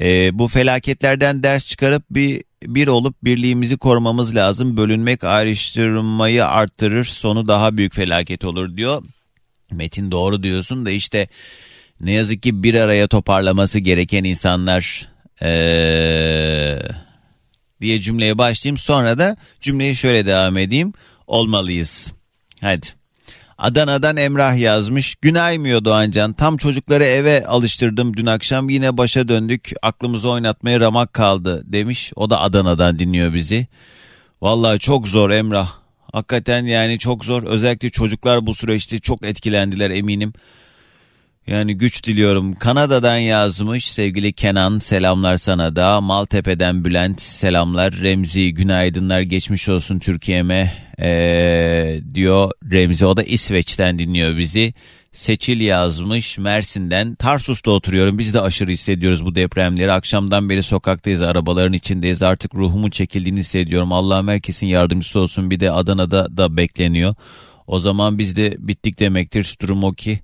E, 0.00 0.38
bu 0.38 0.48
felaketlerden 0.48 1.42
ders 1.42 1.66
çıkarıp 1.66 2.04
bir 2.10 2.42
bir 2.62 2.86
olup 2.86 3.24
birliğimizi 3.24 3.76
korumamız 3.76 4.36
lazım. 4.36 4.76
Bölünmek 4.76 5.24
ayrıştırmayı 5.24 6.46
arttırır 6.46 7.04
sonu 7.04 7.48
daha 7.48 7.76
büyük 7.76 7.94
felaket 7.94 8.44
olur 8.44 8.76
diyor. 8.76 9.02
Metin 9.70 10.10
doğru 10.10 10.42
diyorsun 10.42 10.86
da 10.86 10.90
işte 10.90 11.28
ne 12.00 12.12
yazık 12.12 12.42
ki 12.42 12.62
bir 12.62 12.74
araya 12.74 13.08
toparlaması 13.08 13.78
gereken 13.78 14.24
insanlar 14.24 15.08
ee, 15.42 16.78
diye 17.80 18.00
cümleye 18.00 18.38
başlayayım. 18.38 18.76
Sonra 18.76 19.18
da 19.18 19.36
cümleyi 19.60 19.96
şöyle 19.96 20.26
devam 20.26 20.56
edeyim. 20.56 20.92
Olmalıyız. 21.26 22.12
Hadi. 22.60 22.86
Adana'dan 23.60 24.16
Emrah 24.16 24.58
yazmış. 24.58 25.14
Günaymıyor 25.14 25.84
Doğancan. 25.84 26.32
Tam 26.32 26.56
çocukları 26.56 27.04
eve 27.04 27.46
alıştırdım 27.46 28.16
dün 28.16 28.26
akşam. 28.26 28.68
Yine 28.68 28.96
başa 28.96 29.28
döndük. 29.28 29.72
Aklımızı 29.82 30.30
oynatmaya 30.30 30.80
ramak 30.80 31.12
kaldı 31.12 31.62
demiş. 31.64 32.12
O 32.16 32.30
da 32.30 32.40
Adana'dan 32.40 32.98
dinliyor 32.98 33.34
bizi. 33.34 33.66
Vallahi 34.42 34.78
çok 34.78 35.08
zor 35.08 35.30
Emrah. 35.30 35.72
Hakikaten 36.12 36.64
yani 36.64 36.98
çok 36.98 37.24
zor. 37.24 37.42
Özellikle 37.42 37.90
çocuklar 37.90 38.46
bu 38.46 38.54
süreçte 38.54 38.98
çok 38.98 39.26
etkilendiler 39.26 39.90
eminim. 39.90 40.32
Yani 41.50 41.76
güç 41.76 42.04
diliyorum. 42.04 42.54
Kanada'dan 42.54 43.16
yazmış 43.16 43.90
sevgili 43.90 44.32
Kenan 44.32 44.78
selamlar 44.78 45.36
sana 45.36 45.76
da. 45.76 46.00
Maltepe'den 46.00 46.84
Bülent 46.84 47.20
selamlar. 47.20 47.92
Remzi 47.92 48.54
günaydınlar 48.54 49.20
geçmiş 49.20 49.68
olsun 49.68 49.98
Türkiye'me 49.98 50.72
ee, 51.00 52.00
diyor 52.14 52.50
Remzi. 52.72 53.06
O 53.06 53.16
da 53.16 53.22
İsveç'ten 53.22 53.98
dinliyor 53.98 54.36
bizi. 54.36 54.74
Seçil 55.12 55.60
yazmış 55.60 56.38
Mersin'den. 56.38 57.14
Tarsus'ta 57.14 57.70
oturuyorum. 57.70 58.18
Biz 58.18 58.34
de 58.34 58.40
aşırı 58.40 58.70
hissediyoruz 58.70 59.24
bu 59.24 59.34
depremleri. 59.34 59.92
Akşamdan 59.92 60.48
beri 60.48 60.62
sokaktayız, 60.62 61.22
arabaların 61.22 61.72
içindeyiz. 61.72 62.22
Artık 62.22 62.54
ruhumun 62.54 62.90
çekildiğini 62.90 63.40
hissediyorum. 63.40 63.92
Allah'ım 63.92 64.28
herkesin 64.28 64.66
yardımcısı 64.66 65.20
olsun. 65.20 65.50
Bir 65.50 65.60
de 65.60 65.70
Adana'da 65.70 66.36
da 66.36 66.56
bekleniyor. 66.56 67.14
O 67.66 67.78
zaman 67.78 68.18
biz 68.18 68.36
de 68.36 68.56
bittik 68.58 68.98
demektir. 68.98 69.56
Durum 69.62 69.84
o 69.84 69.92
ki. 69.92 70.20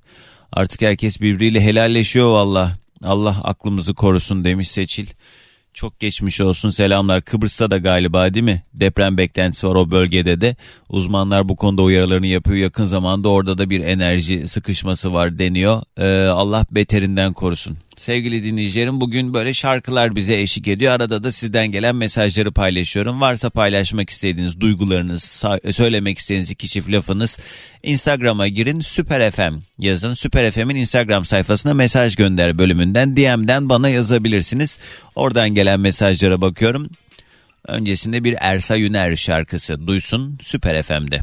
Artık 0.53 0.83
herkes 0.83 1.21
birbiriyle 1.21 1.61
helalleşiyor 1.61 2.29
valla. 2.31 2.79
Allah 3.03 3.41
aklımızı 3.45 3.95
korusun 3.95 4.45
demiş 4.45 4.69
Seçil. 4.69 5.07
Çok 5.75 6.01
geçmiş 6.01 6.41
olsun 6.41 6.71
selamlar. 6.71 7.23
Kıbrıs'ta 7.23 7.71
da 7.71 7.79
galiba 7.79 8.35
değil 8.35 8.45
mi? 8.45 8.63
Deprem 8.75 9.19
beklentisi 9.19 9.69
var 9.69 9.75
o 9.75 9.91
bölgede 9.91 10.41
de. 10.41 10.57
Uzmanlar 10.89 11.49
bu 11.49 11.57
konuda 11.57 11.83
uyarılarını 11.83 12.27
yapıyor. 12.27 12.57
Yakın 12.57 12.85
zamanda 12.85 13.29
orada 13.29 13.59
da 13.59 13.71
bir 13.71 13.81
enerji 13.81 14.49
sıkışması 14.49 15.13
var 15.13 15.39
deniyor. 15.39 15.83
Ee, 15.99 16.29
Allah 16.29 16.67
beterinden 16.71 17.33
korusun. 17.33 17.79
Sevgili 17.97 18.45
dinleyicilerim 18.45 19.01
bugün 19.01 19.35
böyle 19.35 19.55
şarkılar 19.55 20.17
bize 20.17 20.35
eşlik 20.41 20.69
ediyor. 20.69 20.93
Arada 20.93 21.25
da 21.25 21.33
sizden 21.33 21.67
gelen 21.67 21.97
mesajları 21.97 22.53
paylaşıyorum. 22.53 23.21
Varsa 23.21 23.51
paylaşmak 23.51 24.11
istediğiniz 24.11 24.61
duygularınız, 24.61 25.45
söylemek 25.73 26.19
istediğiniz 26.19 26.51
iki 26.51 26.69
çift 26.69 26.91
lafınız 26.91 27.39
Instagram'a 27.83 28.49
girin 28.49 28.81
Süper 28.81 29.31
FM 29.31 29.57
yazın. 29.79 30.15
Süper 30.15 30.51
FM'in 30.51 30.77
Instagram 30.77 31.25
sayfasına 31.25 31.75
mesaj 31.75 32.17
gönder 32.17 32.59
bölümünden 32.59 33.17
DM'den 33.17 33.69
bana 33.69 33.89
yazabilirsiniz. 33.89 34.79
Oradan 35.15 35.49
gelen 35.49 35.81
mesajlara 35.81 36.41
bakıyorum. 36.41 36.89
Öncesinde 37.69 38.25
bir 38.25 38.37
Ersa 38.41 38.77
Yüner 38.77 39.17
şarkısı 39.17 39.87
duysun 39.87 40.39
Süper 40.43 40.83
FM'de. 40.83 41.21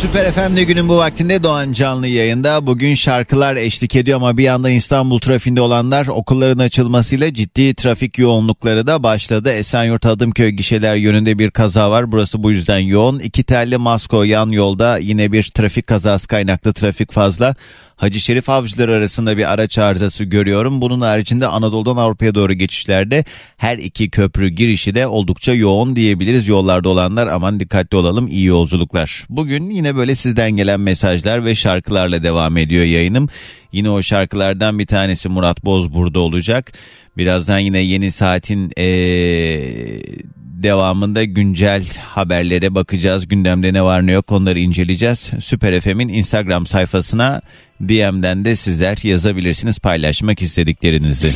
Süper 0.00 0.32
FM'de 0.32 0.64
günün 0.64 0.88
bu 0.88 0.96
vaktinde 0.96 1.42
Doğan 1.42 1.72
canlı 1.72 2.06
yayında. 2.06 2.66
Bugün 2.66 2.94
şarkılar 2.94 3.56
eşlik 3.56 3.96
ediyor 3.96 4.16
ama 4.16 4.36
bir 4.36 4.42
yandan 4.42 4.70
İstanbul 4.70 5.18
trafiğinde 5.18 5.60
olanlar 5.60 6.06
okulların 6.06 6.58
açılmasıyla 6.58 7.34
ciddi 7.34 7.74
trafik 7.74 8.18
yoğunlukları 8.18 8.86
da 8.86 9.02
başladı. 9.02 9.52
Esenyurt 9.52 10.06
Adımköy 10.06 10.48
gişeler 10.50 10.96
yönünde 10.96 11.38
bir 11.38 11.50
kaza 11.50 11.90
var. 11.90 12.12
Burası 12.12 12.42
bu 12.42 12.50
yüzden 12.50 12.78
yoğun. 12.78 13.18
İki 13.18 13.44
telli 13.44 13.76
Masko 13.76 14.22
yan 14.22 14.50
yolda 14.50 14.98
yine 14.98 15.32
bir 15.32 15.42
trafik 15.42 15.86
kazası 15.86 16.28
kaynaklı 16.28 16.72
trafik 16.72 17.12
fazla. 17.12 17.54
Hacı 18.00 18.20
Şerif 18.20 18.48
avcıları 18.48 18.92
arasında 18.92 19.36
bir 19.36 19.52
araç 19.52 19.78
arızası 19.78 20.24
görüyorum. 20.24 20.80
Bunun 20.80 21.00
haricinde 21.00 21.46
Anadolu'dan 21.46 21.96
Avrupa'ya 21.96 22.34
doğru 22.34 22.52
geçişlerde 22.52 23.24
her 23.56 23.78
iki 23.78 24.10
köprü 24.10 24.48
girişi 24.48 24.94
de 24.94 25.06
oldukça 25.06 25.54
yoğun 25.54 25.96
diyebiliriz. 25.96 26.48
Yollarda 26.48 26.88
olanlar 26.88 27.26
aman 27.26 27.60
dikkatli 27.60 27.96
olalım 27.96 28.28
iyi 28.28 28.44
yolculuklar. 28.44 29.26
Bugün 29.28 29.70
yine 29.70 29.96
böyle 29.96 30.14
sizden 30.14 30.50
gelen 30.50 30.80
mesajlar 30.80 31.44
ve 31.44 31.54
şarkılarla 31.54 32.22
devam 32.22 32.56
ediyor 32.56 32.84
yayınım. 32.84 33.28
Yine 33.72 33.90
o 33.90 34.02
şarkılardan 34.02 34.78
bir 34.78 34.86
tanesi 34.86 35.28
Murat 35.28 35.64
Boz 35.64 35.94
burada 35.94 36.20
olacak. 36.20 36.72
Birazdan 37.16 37.58
yine 37.58 37.78
yeni 37.78 38.10
saatin 38.10 38.72
ee, 38.78 38.86
devamında 40.62 41.24
güncel 41.24 41.84
haberlere 42.02 42.74
bakacağız. 42.74 43.28
Gündemde 43.28 43.72
ne 43.72 43.82
var 43.82 44.06
ne 44.06 44.12
yok 44.12 44.32
onları 44.32 44.58
inceleyeceğiz. 44.58 45.30
Süper 45.40 45.80
FM'in 45.80 46.08
Instagram 46.08 46.66
sayfasına 46.66 47.40
DM'den 47.80 48.44
de 48.44 48.56
sizler 48.56 48.98
yazabilirsiniz 49.02 49.78
paylaşmak 49.78 50.42
istediklerinizi. 50.42 51.32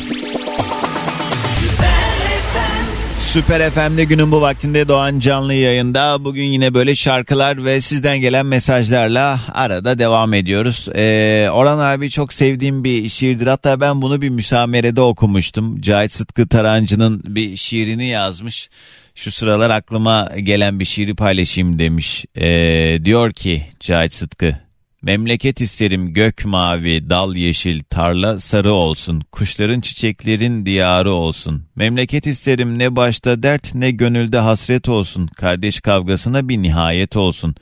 Süper 3.35 3.69
FM'de 3.69 4.03
günün 4.03 4.31
bu 4.31 4.41
vaktinde 4.41 4.87
Doğan 4.87 5.19
canlı 5.19 5.53
yayında. 5.53 6.25
Bugün 6.25 6.43
yine 6.43 6.73
böyle 6.73 6.95
şarkılar 6.95 7.65
ve 7.65 7.81
sizden 7.81 8.17
gelen 8.17 8.45
mesajlarla 8.45 9.39
arada 9.53 9.99
devam 9.99 10.33
ediyoruz. 10.33 10.87
Ee, 10.95 11.47
Orhan 11.51 11.79
abi 11.79 12.09
çok 12.09 12.33
sevdiğim 12.33 12.83
bir 12.83 13.09
şiirdir. 13.09 13.47
Hatta 13.47 13.81
ben 13.81 14.01
bunu 14.01 14.21
bir 14.21 14.29
müsamerede 14.29 15.01
okumuştum. 15.01 15.81
Cahit 15.81 16.11
Sıtkı 16.11 16.47
Tarancı'nın 16.47 17.21
bir 17.25 17.55
şiirini 17.55 18.07
yazmış. 18.07 18.69
Şu 19.15 19.31
sıralar 19.31 19.69
aklıma 19.69 20.29
gelen 20.43 20.79
bir 20.79 20.85
şiiri 20.85 21.15
paylaşayım 21.15 21.79
demiş. 21.79 22.25
Ee, 22.35 22.99
diyor 23.05 23.33
ki 23.33 23.63
Cahit 23.79 24.13
Sıtkı. 24.13 24.59
Memleket 25.01 25.61
isterim 25.61 26.13
gök 26.13 26.45
mavi, 26.45 27.09
dal 27.09 27.35
yeşil, 27.35 27.83
tarla 27.83 28.39
sarı 28.39 28.73
olsun. 28.73 29.21
Kuşların 29.31 29.81
çiçeklerin 29.81 30.65
diyarı 30.65 31.11
olsun. 31.11 31.63
Memleket 31.75 32.27
isterim 32.27 32.79
ne 32.79 32.95
başta 32.95 33.43
dert 33.43 33.75
ne 33.75 33.91
gönülde 33.91 34.37
hasret 34.37 34.89
olsun. 34.89 35.27
Kardeş 35.27 35.81
kavgasına 35.81 36.49
bir 36.49 36.57
nihayet 36.57 37.15
olsun. 37.15 37.55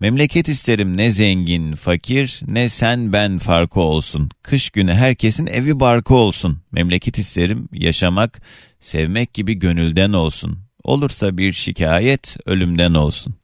Memleket 0.00 0.48
isterim 0.48 0.96
ne 0.96 1.10
zengin, 1.10 1.74
fakir, 1.74 2.40
ne 2.48 2.68
sen 2.68 3.12
ben 3.12 3.38
farkı 3.38 3.80
olsun. 3.80 4.30
Kış 4.42 4.70
günü 4.70 4.92
herkesin 4.92 5.46
evi 5.46 5.80
barkı 5.80 6.14
olsun. 6.14 6.58
Memleket 6.72 7.18
isterim 7.18 7.68
yaşamak, 7.72 8.42
sevmek 8.80 9.34
gibi 9.34 9.54
gönülden 9.54 10.12
olsun. 10.12 10.65
Olursa 10.86 11.38
bir 11.38 11.52
şikayet 11.52 12.36
ölümden 12.46 12.94
olsun. 12.94 13.34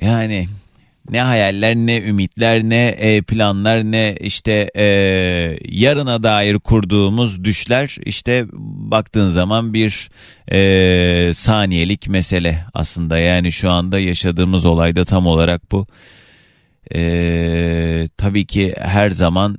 Yani 0.00 0.48
ne 1.10 1.22
hayaller 1.22 1.76
ne 1.76 2.02
ümitler 2.02 2.62
ne 2.62 2.86
e, 2.86 3.22
planlar 3.22 3.82
ne 3.82 4.16
işte 4.20 4.70
e, 4.74 4.84
yarına 5.68 6.22
dair 6.22 6.58
kurduğumuz 6.58 7.44
düşler 7.44 7.96
işte 8.04 8.46
baktığın 8.90 9.30
zaman 9.30 9.74
bir 9.74 10.10
e, 10.48 11.34
saniyelik 11.34 12.08
mesele 12.08 12.64
aslında 12.74 13.18
yani 13.18 13.52
şu 13.52 13.70
anda 13.70 13.98
yaşadığımız 13.98 14.64
olayda 14.64 15.04
tam 15.04 15.26
olarak 15.26 15.72
bu. 15.72 15.86
E, 16.94 18.08
tabii 18.16 18.46
ki 18.46 18.74
her 18.78 19.10
zaman 19.10 19.58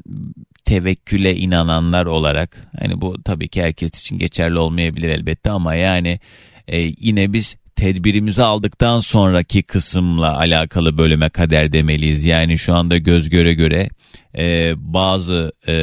tevekküle 0.66 1.36
inananlar 1.36 2.06
olarak 2.06 2.68
hani 2.80 3.02
bu 3.02 3.24
tabii 3.24 3.48
ki 3.48 3.64
herkes 3.64 4.00
için 4.00 4.18
geçerli 4.18 4.60
olmayabilir 4.60 5.10
elbette 5.10 5.50
ama 5.50 5.76
yani 5.76 6.20
e, 6.68 6.78
yine 6.78 7.34
biz 7.34 7.56
tedbirimizi 7.76 8.44
aldıktan 8.44 9.00
sonraki 9.00 9.64
kısımla 9.64 10.38
alakalı 10.38 10.98
bölüme 10.98 11.30
kader 11.30 11.74
demeliyiz. 11.74 12.26
Yani 12.26 12.58
şu 12.58 12.74
anda 12.74 12.98
göz 12.98 13.30
göre 13.30 13.54
göre 13.54 13.90
e, 14.38 14.74
bazı 14.78 15.52
e, 15.68 15.74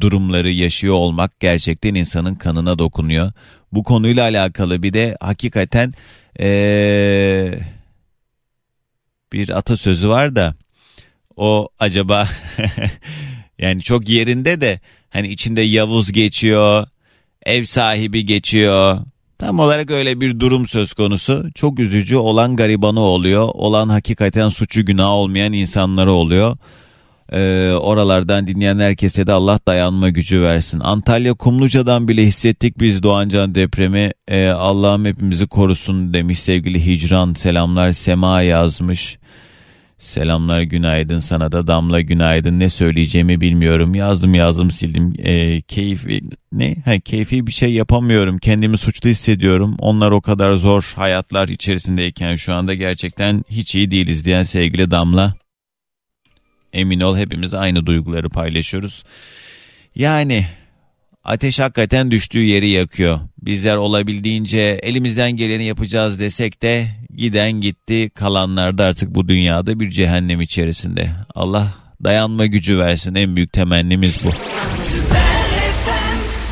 durumları 0.00 0.50
yaşıyor 0.50 0.94
olmak 0.94 1.40
gerçekten 1.40 1.94
insanın 1.94 2.34
kanına 2.34 2.78
dokunuyor. 2.78 3.32
Bu 3.72 3.82
konuyla 3.82 4.22
alakalı 4.22 4.82
bir 4.82 4.92
de 4.92 5.16
hakikaten 5.20 5.94
e, 6.40 7.60
bir 9.32 9.48
atasözü 9.48 10.08
var 10.08 10.36
da 10.36 10.54
o 11.36 11.68
acaba 11.78 12.28
yani 13.58 13.82
çok 13.82 14.08
yerinde 14.08 14.60
de 14.60 14.80
hani 15.10 15.28
içinde 15.28 15.60
Yavuz 15.62 16.12
geçiyor, 16.12 16.86
ev 17.46 17.64
sahibi 17.64 18.24
geçiyor, 18.24 18.98
Tam 19.42 19.58
olarak 19.58 19.90
öyle 19.90 20.20
bir 20.20 20.40
durum 20.40 20.66
söz 20.66 20.92
konusu. 20.92 21.44
Çok 21.54 21.80
üzücü 21.80 22.16
olan 22.16 22.56
garibanı 22.56 23.00
oluyor. 23.00 23.48
Olan 23.54 23.88
hakikaten 23.88 24.48
suçu 24.48 24.84
günah 24.84 25.08
olmayan 25.08 25.52
insanları 25.52 26.12
oluyor. 26.12 26.56
Ee, 27.32 27.72
oralardan 27.72 28.46
dinleyen 28.46 28.78
herkese 28.78 29.26
de 29.26 29.32
Allah 29.32 29.60
dayanma 29.66 30.08
gücü 30.08 30.42
versin. 30.42 30.80
Antalya 30.80 31.34
Kumluca'dan 31.34 32.08
bile 32.08 32.22
hissettik 32.22 32.80
biz 32.80 33.02
Doğancan 33.02 33.54
depremi. 33.54 34.12
Ee, 34.28 34.48
Allah'ım 34.48 35.04
hepimizi 35.04 35.46
korusun 35.46 36.14
demiş 36.14 36.38
sevgili 36.38 36.86
Hicran. 36.86 37.34
Selamlar 37.34 37.92
Sema 37.92 38.42
yazmış. 38.42 39.18
Selamlar 40.02 40.62
günaydın 40.62 41.18
sana 41.18 41.52
da. 41.52 41.66
Damla 41.66 42.00
günaydın. 42.00 42.60
Ne 42.60 42.68
söyleyeceğimi 42.68 43.40
bilmiyorum. 43.40 43.94
Yazdım 43.94 44.34
yazdım 44.34 44.70
sildim. 44.70 45.14
E, 45.18 45.62
keyfi 45.62 46.20
ne? 46.52 46.74
Ha, 46.84 47.00
keyfi 47.00 47.46
bir 47.46 47.52
şey 47.52 47.72
yapamıyorum. 47.72 48.38
Kendimi 48.38 48.78
suçlu 48.78 49.10
hissediyorum. 49.10 49.76
Onlar 49.78 50.10
o 50.10 50.20
kadar 50.20 50.52
zor 50.52 50.92
hayatlar 50.96 51.48
içerisindeyken 51.48 52.34
şu 52.36 52.54
anda 52.54 52.74
gerçekten 52.74 53.44
hiç 53.50 53.74
iyi 53.74 53.90
değiliz 53.90 54.24
diyen 54.24 54.42
sevgili 54.42 54.90
Damla. 54.90 55.34
Emin 56.72 57.00
ol 57.00 57.16
hepimiz 57.16 57.54
aynı 57.54 57.86
duyguları 57.86 58.28
paylaşıyoruz. 58.28 59.04
Yani 59.94 60.46
Ateş 61.24 61.60
hakikaten 61.60 62.10
düştüğü 62.10 62.42
yeri 62.42 62.70
yakıyor. 62.70 63.20
Bizler 63.42 63.76
olabildiğince 63.76 64.60
elimizden 64.60 65.30
geleni 65.30 65.64
yapacağız 65.64 66.20
desek 66.20 66.62
de 66.62 66.86
giden 67.16 67.52
gitti 67.52 68.10
kalanlar 68.14 68.78
da 68.78 68.84
artık 68.84 69.14
bu 69.14 69.28
dünyada 69.28 69.80
bir 69.80 69.90
cehennem 69.90 70.40
içerisinde. 70.40 71.10
Allah 71.34 71.68
dayanma 72.04 72.46
gücü 72.46 72.78
versin 72.78 73.14
en 73.14 73.36
büyük 73.36 73.52
temennimiz 73.52 74.24
bu. 74.24 74.30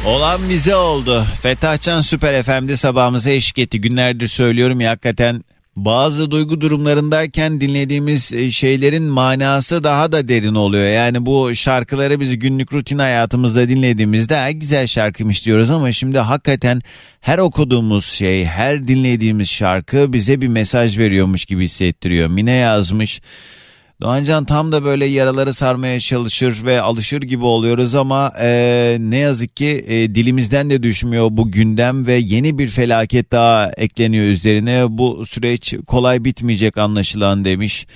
Olan 0.08 0.40
bize 0.48 0.76
oldu. 0.76 1.24
Fethahcan 1.42 2.00
Süper 2.00 2.42
FM'de 2.42 2.76
sabahımıza 2.76 3.30
eşlik 3.30 3.58
etti. 3.58 3.80
Günlerdir 3.80 4.28
söylüyorum 4.28 4.80
ya 4.80 4.90
hakikaten 4.90 5.44
bazı 5.84 6.30
duygu 6.30 6.60
durumlarındayken 6.60 7.60
dinlediğimiz 7.60 8.32
e, 8.32 8.50
şeylerin 8.50 9.02
manası 9.02 9.84
daha 9.84 10.12
da 10.12 10.28
derin 10.28 10.54
oluyor. 10.54 10.90
Yani 10.90 11.26
bu 11.26 11.54
şarkıları 11.54 12.20
biz 12.20 12.38
günlük 12.38 12.72
rutin 12.72 12.98
hayatımızda 12.98 13.68
dinlediğimizde 13.68 14.52
güzel 14.52 14.86
şarkıymış 14.86 15.46
diyoruz 15.46 15.70
ama 15.70 15.92
şimdi 15.92 16.18
hakikaten 16.18 16.80
her 17.20 17.38
okuduğumuz 17.38 18.04
şey, 18.04 18.44
her 18.44 18.88
dinlediğimiz 18.88 19.48
şarkı 19.48 20.12
bize 20.12 20.40
bir 20.40 20.48
mesaj 20.48 20.98
veriyormuş 20.98 21.44
gibi 21.44 21.64
hissettiriyor. 21.64 22.28
Mine 22.28 22.56
yazmış. 22.56 23.20
Doğancan 24.00 24.44
tam 24.44 24.72
da 24.72 24.84
böyle 24.84 25.06
yaraları 25.06 25.54
sarmaya 25.54 26.00
çalışır 26.00 26.64
ve 26.64 26.80
alışır 26.80 27.22
gibi 27.22 27.44
oluyoruz 27.44 27.94
ama 27.94 28.32
e, 28.40 28.96
ne 29.00 29.16
yazık 29.16 29.56
ki 29.56 29.84
e, 29.88 30.14
dilimizden 30.14 30.70
de 30.70 30.82
düşmüyor 30.82 31.28
bu 31.30 31.50
gündem 31.50 32.06
ve 32.06 32.14
yeni 32.14 32.58
bir 32.58 32.68
felaket 32.68 33.32
daha 33.32 33.70
ekleniyor 33.76 34.24
üzerine. 34.24 34.84
Bu 34.88 35.26
süreç 35.26 35.74
kolay 35.86 36.24
bitmeyecek 36.24 36.78
anlaşılan 36.78 37.44
demiş. 37.44 37.86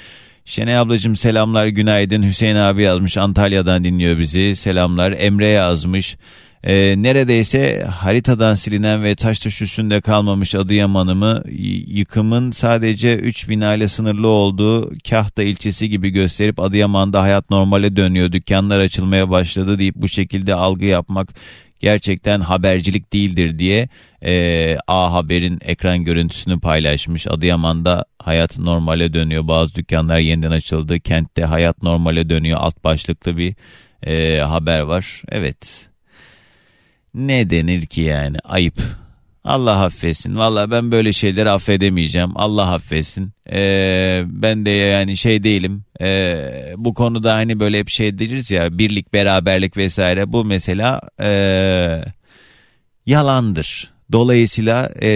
Şenay 0.44 0.78
ablacığım 0.78 1.16
selamlar 1.16 1.66
günaydın. 1.66 2.22
Hüseyin 2.22 2.56
abi 2.56 2.82
yazmış 2.82 3.16
Antalya'dan 3.16 3.84
dinliyor 3.84 4.18
bizi. 4.18 4.56
Selamlar 4.56 5.14
Emre 5.18 5.50
yazmış. 5.50 6.16
E, 6.64 7.02
neredeyse 7.02 7.84
haritadan 7.90 8.54
silinen 8.54 9.04
ve 9.04 9.14
taş 9.14 9.38
taş 9.38 9.62
üstünde 9.62 10.00
kalmamış 10.00 10.54
Adıyaman'ımı 10.54 11.42
yıkımın 11.86 12.50
sadece 12.50 13.16
3 13.16 13.48
binayla 13.48 13.88
sınırlı 13.88 14.28
olduğu 14.28 14.92
Kahta 15.10 15.42
ilçesi 15.42 15.88
gibi 15.88 16.10
gösterip 16.10 16.60
Adıyaman'da 16.60 17.22
hayat 17.22 17.50
normale 17.50 17.96
dönüyor, 17.96 18.32
dükkanlar 18.32 18.78
açılmaya 18.78 19.30
başladı 19.30 19.78
deyip 19.78 19.94
bu 19.94 20.08
şekilde 20.08 20.54
algı 20.54 20.84
yapmak 20.84 21.28
gerçekten 21.80 22.40
habercilik 22.40 23.12
değildir 23.12 23.58
diye 23.58 23.88
e, 24.22 24.76
A 24.86 25.12
Haber'in 25.12 25.58
ekran 25.64 26.04
görüntüsünü 26.04 26.60
paylaşmış. 26.60 27.26
Adıyaman'da 27.26 28.04
hayat 28.18 28.58
normale 28.58 29.14
dönüyor. 29.14 29.48
Bazı 29.48 29.74
dükkanlar 29.74 30.18
yeniden 30.18 30.50
açıldı. 30.50 31.00
Kentte 31.00 31.44
hayat 31.44 31.82
normale 31.82 32.28
dönüyor. 32.28 32.58
Alt 32.60 32.84
başlıklı 32.84 33.36
bir 33.36 33.54
e, 34.06 34.40
haber 34.40 34.80
var. 34.80 35.22
Evet 35.28 35.93
ne 37.14 37.50
denir 37.50 37.86
ki 37.86 38.00
yani 38.00 38.36
ayıp. 38.44 38.82
Allah 39.44 39.84
affetsin. 39.84 40.36
Valla 40.36 40.70
ben 40.70 40.92
böyle 40.92 41.12
şeyleri 41.12 41.50
affedemeyeceğim. 41.50 42.30
Allah 42.34 42.72
affetsin. 42.72 43.32
Ee, 43.52 44.22
ben 44.26 44.66
de 44.66 44.70
yani 44.70 45.16
şey 45.16 45.44
değilim. 45.44 45.84
Ee, 46.00 46.74
bu 46.76 46.94
konuda 46.94 47.34
hani 47.34 47.60
böyle 47.60 47.78
hep 47.78 47.88
şey 47.88 48.18
deriz 48.18 48.50
ya 48.50 48.78
birlik, 48.78 49.12
beraberlik 49.12 49.76
vesaire. 49.76 50.32
Bu 50.32 50.44
mesela 50.44 51.00
ee, 51.20 52.04
yalandır. 53.06 53.94
Dolayısıyla 54.12 54.90
e, 55.02 55.08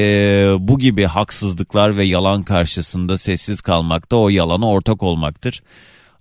bu 0.59 0.79
gibi 0.79 1.05
haksızlıklar 1.05 1.97
ve 1.97 2.05
yalan 2.05 2.43
karşısında 2.43 3.19
sessiz 3.19 3.61
kalmak 3.61 4.11
da 4.11 4.17
o 4.17 4.29
yalana 4.29 4.69
ortak 4.69 5.03
olmaktır. 5.03 5.63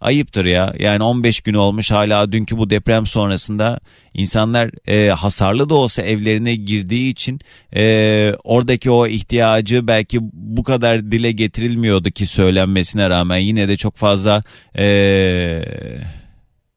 Ayıptır 0.01 0.45
ya. 0.45 0.73
Yani 0.79 1.03
15 1.03 1.41
gün 1.41 1.53
olmuş 1.53 1.91
hala 1.91 2.31
dünkü 2.31 2.57
bu 2.57 2.69
deprem 2.69 3.05
sonrasında 3.05 3.79
insanlar 4.13 4.69
e, 4.87 5.09
hasarlı 5.09 5.69
da 5.69 5.75
olsa 5.75 6.01
evlerine 6.01 6.55
girdiği 6.55 7.11
için 7.11 7.39
e, 7.75 8.33
oradaki 8.43 8.91
o 8.91 9.07
ihtiyacı 9.07 9.87
belki 9.87 10.19
bu 10.33 10.63
kadar 10.63 11.11
dile 11.11 11.31
getirilmiyordu 11.31 12.11
ki 12.11 12.27
söylenmesine 12.27 13.09
rağmen 13.09 13.37
yine 13.37 13.67
de 13.67 13.77
çok 13.77 13.95
fazla 13.95 14.43
e, 14.77 14.85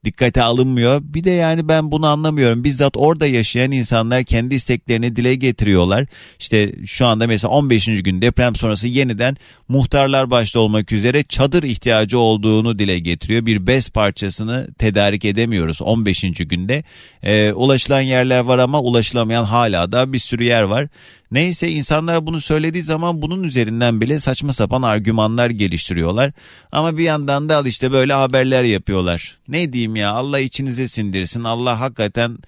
dikkate 0.04 0.42
alınmıyor. 0.42 1.00
Bir 1.04 1.24
de 1.24 1.30
yani 1.30 1.68
ben 1.68 1.92
bunu 1.92 2.06
anlamıyorum. 2.06 2.64
Bizzat 2.64 2.96
orada 2.96 3.26
yaşayan 3.26 3.70
insanlar 3.70 4.24
kendi 4.24 4.54
isteklerini 4.54 5.16
dile 5.16 5.34
getiriyorlar. 5.34 6.06
İşte 6.38 6.86
şu 6.86 7.06
anda 7.06 7.26
mesela 7.26 7.50
15. 7.50 7.86
gün 8.02 8.22
deprem 8.22 8.54
sonrası 8.54 8.88
yeniden 8.88 9.36
muhtarlar 9.68 10.30
başta 10.30 10.60
olmak 10.60 10.92
üzere 10.92 11.22
çadır 11.22 11.62
ihtiyacı 11.62 12.18
olduğunu 12.18 12.78
dile 12.78 12.98
getiriyor. 12.98 13.46
Bir 13.46 13.66
bez 13.66 13.90
parçasını 13.90 14.68
tedarik 14.78 15.24
edemiyoruz 15.24 15.82
15. 15.82 16.22
günde. 16.22 16.84
Ee, 17.22 17.52
ulaşılan 17.52 18.00
yerler 18.00 18.38
var 18.38 18.58
ama 18.58 18.80
ulaşılamayan 18.80 19.44
hala 19.44 19.92
da 19.92 20.12
bir 20.12 20.18
sürü 20.18 20.44
yer 20.44 20.62
var. 20.62 20.88
Neyse 21.30 21.70
insanlar 21.70 22.26
bunu 22.26 22.40
söylediği 22.40 22.82
zaman 22.82 23.22
bunun 23.22 23.42
üzerinden 23.42 24.00
bile 24.00 24.18
saçma 24.20 24.52
sapan 24.52 24.82
argümanlar 24.82 25.50
geliştiriyorlar. 25.50 26.32
Ama 26.72 26.98
bir 26.98 27.04
yandan 27.04 27.48
da 27.48 27.56
al 27.56 27.66
işte 27.66 27.92
böyle 27.92 28.12
haberler 28.12 28.64
yapıyorlar. 28.64 29.38
Ne 29.48 29.72
diyeyim 29.72 29.96
ya 29.96 30.10
Allah 30.10 30.40
içinize 30.40 30.88
sindirsin. 30.88 31.44
Allah 31.44 31.80
hakikaten 31.80 32.38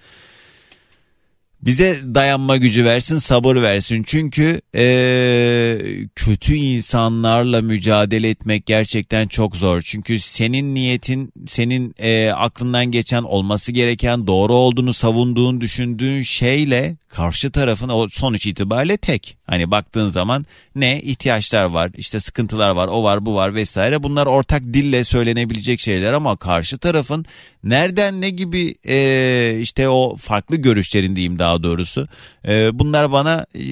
bize 1.65 1.99
dayanma 2.15 2.57
gücü 2.57 2.85
versin, 2.85 3.17
sabır 3.17 3.55
versin. 3.55 4.03
Çünkü 4.07 4.61
ee, 4.75 5.77
kötü 6.15 6.55
insanlarla 6.55 7.61
mücadele 7.61 8.29
etmek 8.29 8.65
gerçekten 8.65 9.27
çok 9.27 9.55
zor. 9.55 9.81
Çünkü 9.81 10.19
senin 10.19 10.75
niyetin, 10.75 11.33
senin 11.47 11.95
ee, 11.97 12.31
aklından 12.31 12.85
geçen 12.85 13.23
olması 13.23 13.71
gereken 13.71 14.27
doğru 14.27 14.53
olduğunu 14.53 14.93
savunduğun, 14.93 15.61
düşündüğün 15.61 16.21
şeyle 16.21 16.95
karşı 17.13 17.51
tarafın 17.51 17.89
o 17.89 18.07
sonuç 18.09 18.45
itibariyle 18.45 18.97
tek. 18.97 19.37
Hani 19.47 19.71
baktığın 19.71 20.07
zaman 20.07 20.45
ne 20.75 21.01
ihtiyaçlar 21.01 21.63
var, 21.63 21.91
işte 21.97 22.19
sıkıntılar 22.19 22.69
var, 22.69 22.87
o 22.87 23.03
var, 23.03 23.25
bu 23.25 23.35
var 23.35 23.55
vesaire. 23.55 24.03
Bunlar 24.03 24.25
ortak 24.25 24.61
dille 24.61 25.03
söylenebilecek 25.03 25.79
şeyler 25.79 26.13
ama 26.13 26.37
karşı 26.37 26.77
tarafın 26.77 27.25
nereden 27.63 28.21
ne 28.21 28.29
gibi 28.29 28.75
e, 28.87 29.57
işte 29.61 29.89
o 29.89 30.15
farklı 30.15 30.55
görüşlerin 30.55 31.15
diyeyim 31.15 31.39
daha 31.39 31.63
doğrusu. 31.63 32.07
E, 32.47 32.79
bunlar 32.79 33.11
bana 33.11 33.45
e, 33.55 33.63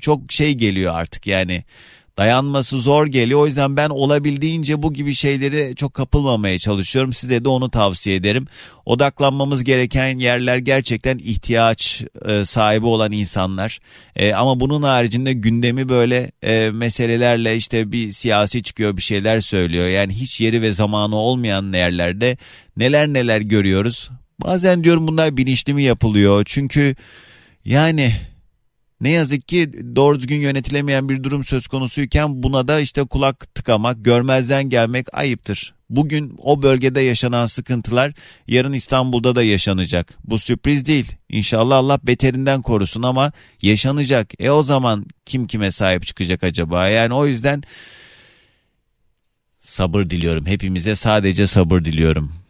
çok 0.00 0.32
şey 0.32 0.54
geliyor 0.54 0.94
artık 0.94 1.26
yani 1.26 1.64
dayanması 2.18 2.80
zor 2.80 3.06
geliyor. 3.06 3.40
O 3.40 3.46
yüzden 3.46 3.76
ben 3.76 3.88
olabildiğince 3.90 4.82
bu 4.82 4.92
gibi 4.92 5.14
şeyleri 5.14 5.76
çok 5.76 5.94
kapılmamaya 5.94 6.58
çalışıyorum. 6.58 7.12
Size 7.12 7.44
de 7.44 7.48
onu 7.48 7.70
tavsiye 7.70 8.16
ederim. 8.16 8.46
Odaklanmamız 8.86 9.64
gereken 9.64 10.18
yerler 10.18 10.56
gerçekten 10.56 11.18
ihtiyaç 11.18 12.04
e, 12.28 12.44
sahibi 12.44 12.86
olan 12.86 13.12
insanlar. 13.12 13.78
E, 14.16 14.32
ama 14.32 14.60
bunun 14.60 14.82
haricinde 14.82 15.32
gündemi 15.32 15.88
böyle 15.88 16.32
e, 16.42 16.70
meselelerle 16.70 17.56
işte 17.56 17.92
bir 17.92 18.12
siyasi 18.12 18.62
çıkıyor 18.62 18.96
bir 18.96 19.02
şeyler 19.02 19.40
söylüyor. 19.40 19.88
Yani 19.88 20.14
hiç 20.14 20.40
yeri 20.40 20.62
ve 20.62 20.72
zamanı 20.72 21.16
olmayan 21.16 21.72
yerlerde 21.72 22.36
neler 22.76 23.08
neler 23.08 23.40
görüyoruz. 23.40 24.10
Bazen 24.42 24.84
diyorum 24.84 25.08
bunlar 25.08 25.36
bilinçli 25.36 25.74
mi 25.74 25.82
yapılıyor? 25.82 26.42
Çünkü 26.46 26.94
yani 27.64 28.14
ne 29.04 29.10
yazık 29.10 29.48
ki 29.48 29.72
doğru 29.96 30.18
düzgün 30.18 30.40
yönetilemeyen 30.40 31.08
bir 31.08 31.22
durum 31.22 31.44
söz 31.44 31.66
konusuyken 31.66 32.42
buna 32.42 32.68
da 32.68 32.80
işte 32.80 33.04
kulak 33.04 33.54
tıkamak, 33.54 34.04
görmezden 34.04 34.68
gelmek 34.68 35.06
ayıptır. 35.12 35.74
Bugün 35.90 36.34
o 36.38 36.62
bölgede 36.62 37.00
yaşanan 37.00 37.46
sıkıntılar 37.46 38.12
yarın 38.46 38.72
İstanbul'da 38.72 39.36
da 39.36 39.42
yaşanacak. 39.42 40.18
Bu 40.24 40.38
sürpriz 40.38 40.86
değil. 40.86 41.16
İnşallah 41.28 41.76
Allah 41.76 41.98
beterinden 42.02 42.62
korusun 42.62 43.02
ama 43.02 43.32
yaşanacak. 43.62 44.30
E 44.38 44.50
o 44.50 44.62
zaman 44.62 45.06
kim 45.26 45.46
kime 45.46 45.70
sahip 45.70 46.06
çıkacak 46.06 46.44
acaba? 46.44 46.88
Yani 46.88 47.14
o 47.14 47.26
yüzden 47.26 47.62
sabır 49.58 50.10
diliyorum. 50.10 50.46
Hepimize 50.46 50.94
sadece 50.94 51.46
sabır 51.46 51.84
diliyorum. 51.84 52.43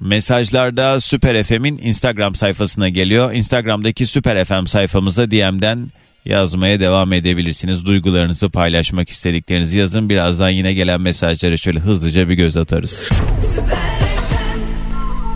Mesajlarda 0.00 1.00
Süper 1.00 1.42
FM'in 1.42 1.78
Instagram 1.82 2.34
sayfasına 2.34 2.88
geliyor. 2.88 3.32
Instagram'daki 3.32 4.06
Süper 4.06 4.44
FM 4.44 4.66
sayfamıza 4.66 5.30
DM'den 5.30 5.88
yazmaya 6.24 6.80
devam 6.80 7.12
edebilirsiniz. 7.12 7.86
Duygularınızı 7.86 8.50
paylaşmak 8.50 9.08
istediklerinizi 9.08 9.78
yazın. 9.78 10.08
Birazdan 10.08 10.50
yine 10.50 10.72
gelen 10.72 11.00
mesajlara 11.00 11.56
şöyle 11.56 11.78
hızlıca 11.78 12.28
bir 12.28 12.34
göz 12.34 12.56
atarız. 12.56 13.08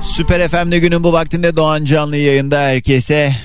Süper 0.03 0.49
FM'de 0.49 0.79
günün 0.79 1.05
bu 1.05 1.13
vaktinde 1.13 1.57
Doğan 1.57 1.85
Canlı 1.85 2.17
yayında 2.17 2.61
herkese 2.61 3.37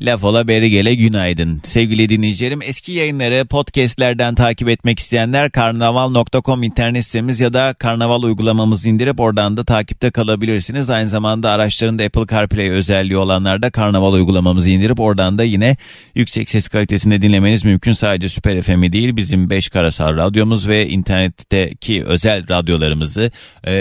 Laf 0.00 0.24
ola 0.24 0.48
beri 0.48 0.70
gele 0.70 0.94
günaydın. 0.94 1.60
Sevgili 1.64 2.08
dinleyicilerim 2.08 2.62
eski 2.62 2.92
yayınları 2.92 3.44
podcastlerden 3.44 4.34
takip 4.34 4.68
etmek 4.68 4.98
isteyenler 4.98 5.50
karnaval.com 5.50 6.62
internet 6.62 7.04
sitemiz 7.04 7.40
ya 7.40 7.52
da 7.52 7.74
karnaval 7.78 8.22
uygulamamızı 8.22 8.88
indirip 8.88 9.20
oradan 9.20 9.56
da 9.56 9.64
takipte 9.64 10.10
kalabilirsiniz. 10.10 10.90
Aynı 10.90 11.08
zamanda 11.08 11.50
araçlarında 11.50 12.04
Apple 12.04 12.26
CarPlay 12.26 12.70
özelliği 12.70 13.16
olanlar 13.16 13.62
da 13.62 13.70
karnaval 13.70 14.12
uygulamamızı 14.12 14.70
indirip 14.70 15.00
oradan 15.00 15.38
da 15.38 15.44
yine 15.44 15.76
yüksek 16.14 16.50
ses 16.50 16.68
kalitesinde 16.68 17.22
dinlemeniz 17.22 17.64
mümkün. 17.64 17.92
Sadece 17.92 18.28
Süper 18.28 18.62
FM'i 18.62 18.92
değil 18.92 19.16
bizim 19.16 19.50
5 19.50 19.68
karasal 19.68 20.16
radyomuz 20.16 20.68
ve 20.68 20.88
internetteki 20.88 22.04
özel 22.04 22.48
radyolarımızı 22.48 23.30
ee, 23.64 23.72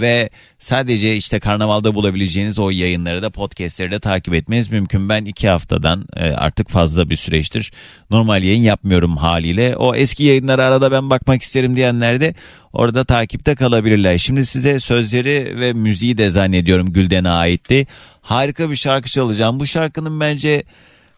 ve 0.00 0.30
sadece 0.68 1.16
işte 1.16 1.40
karnavalda 1.40 1.94
bulabileceğiniz 1.94 2.58
o 2.58 2.70
yayınları 2.70 3.22
da 3.22 3.30
podcastleri 3.30 3.90
de 3.90 4.00
takip 4.00 4.34
etmeniz 4.34 4.70
mümkün. 4.70 5.08
Ben 5.08 5.24
iki 5.24 5.48
haftadan 5.48 6.06
e, 6.16 6.30
artık 6.30 6.68
fazla 6.68 7.10
bir 7.10 7.16
süreçtir 7.16 7.72
normal 8.10 8.42
yayın 8.42 8.62
yapmıyorum 8.62 9.16
haliyle. 9.16 9.76
O 9.76 9.94
eski 9.94 10.24
yayınlara 10.24 10.64
arada 10.64 10.92
ben 10.92 11.10
bakmak 11.10 11.42
isterim 11.42 11.76
diyenler 11.76 12.20
de 12.20 12.34
orada 12.72 13.04
takipte 13.04 13.54
kalabilirler. 13.54 14.18
Şimdi 14.18 14.46
size 14.46 14.80
sözleri 14.80 15.60
ve 15.60 15.72
müziği 15.72 16.18
de 16.18 16.30
zannediyorum 16.30 16.92
Gülden'e 16.92 17.30
aitti. 17.30 17.86
Harika 18.20 18.70
bir 18.70 18.76
şarkı 18.76 19.10
çalacağım. 19.10 19.60
Bu 19.60 19.66
şarkının 19.66 20.20
bence 20.20 20.62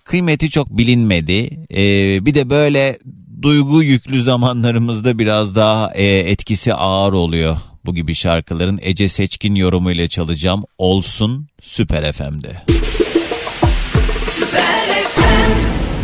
kıymeti 0.04 0.50
çok 0.50 0.78
bilinmedi. 0.78 1.66
Ee, 1.70 2.26
bir 2.26 2.34
de 2.34 2.50
böyle 2.50 2.98
duygu 3.42 3.82
yüklü 3.82 4.22
zamanlarımızda 4.22 5.18
biraz 5.18 5.56
daha 5.56 5.90
e, 5.94 6.04
etkisi 6.04 6.74
ağır 6.74 7.12
oluyor. 7.12 7.56
Bu 7.86 7.94
gibi 7.94 8.14
şarkıların 8.14 8.78
Ece 8.82 9.08
Seçkin 9.08 9.54
yorumuyla 9.54 10.08
çalacağım. 10.08 10.64
Olsun 10.78 11.46
Süper 11.62 12.12
FM'de. 12.12 12.56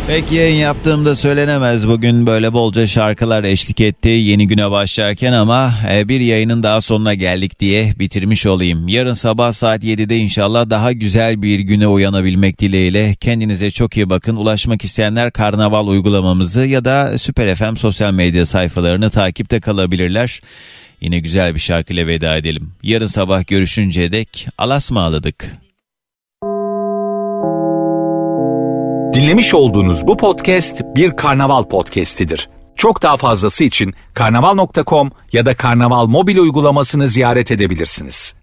Peki 0.07 0.35
yayın 0.35 0.55
yaptığımda 0.55 1.15
söylenemez 1.15 1.87
bugün 1.87 2.27
böyle 2.27 2.53
bolca 2.53 2.87
şarkılar 2.87 3.43
eşlik 3.43 3.81
etti 3.81 4.09
yeni 4.09 4.47
güne 4.47 4.71
başlarken 4.71 5.33
ama 5.33 5.73
e, 5.91 6.09
bir 6.09 6.19
yayının 6.19 6.63
daha 6.63 6.81
sonuna 6.81 7.13
geldik 7.13 7.59
diye 7.59 7.93
bitirmiş 7.99 8.45
olayım. 8.45 8.87
Yarın 8.87 9.13
sabah 9.13 9.51
saat 9.51 9.83
7'de 9.83 10.17
inşallah 10.17 10.69
daha 10.69 10.91
güzel 10.91 11.41
bir 11.41 11.59
güne 11.59 11.87
uyanabilmek 11.87 12.59
dileğiyle 12.59 13.15
kendinize 13.15 13.71
çok 13.71 13.97
iyi 13.97 14.09
bakın. 14.09 14.35
Ulaşmak 14.35 14.83
isteyenler 14.83 15.31
karnaval 15.31 15.87
uygulamamızı 15.87 16.65
ya 16.65 16.85
da 16.85 17.17
Süper 17.17 17.55
FM 17.55 17.75
sosyal 17.75 18.13
medya 18.13 18.45
sayfalarını 18.45 19.09
takipte 19.09 19.59
kalabilirler. 19.59 20.41
Yine 21.01 21.19
güzel 21.19 21.55
bir 21.55 21.59
şarkıyla 21.59 22.07
veda 22.07 22.37
edelim. 22.37 22.71
Yarın 22.83 23.07
sabah 23.07 23.47
görüşünceye 23.47 24.11
dek 24.11 24.47
alasmaladık. 24.57 25.51
Dinlemiş 29.13 29.53
olduğunuz 29.53 30.07
bu 30.07 30.17
podcast 30.17 30.81
bir 30.95 31.15
karnaval 31.15 31.63
podcastidir. 31.63 32.49
Çok 32.75 33.03
daha 33.03 33.17
fazlası 33.17 33.63
için 33.63 33.93
karnaval.com 34.13 35.11
ya 35.31 35.45
da 35.45 35.55
karnaval 35.55 36.05
mobil 36.05 36.37
uygulamasını 36.37 37.07
ziyaret 37.07 37.51
edebilirsiniz. 37.51 38.35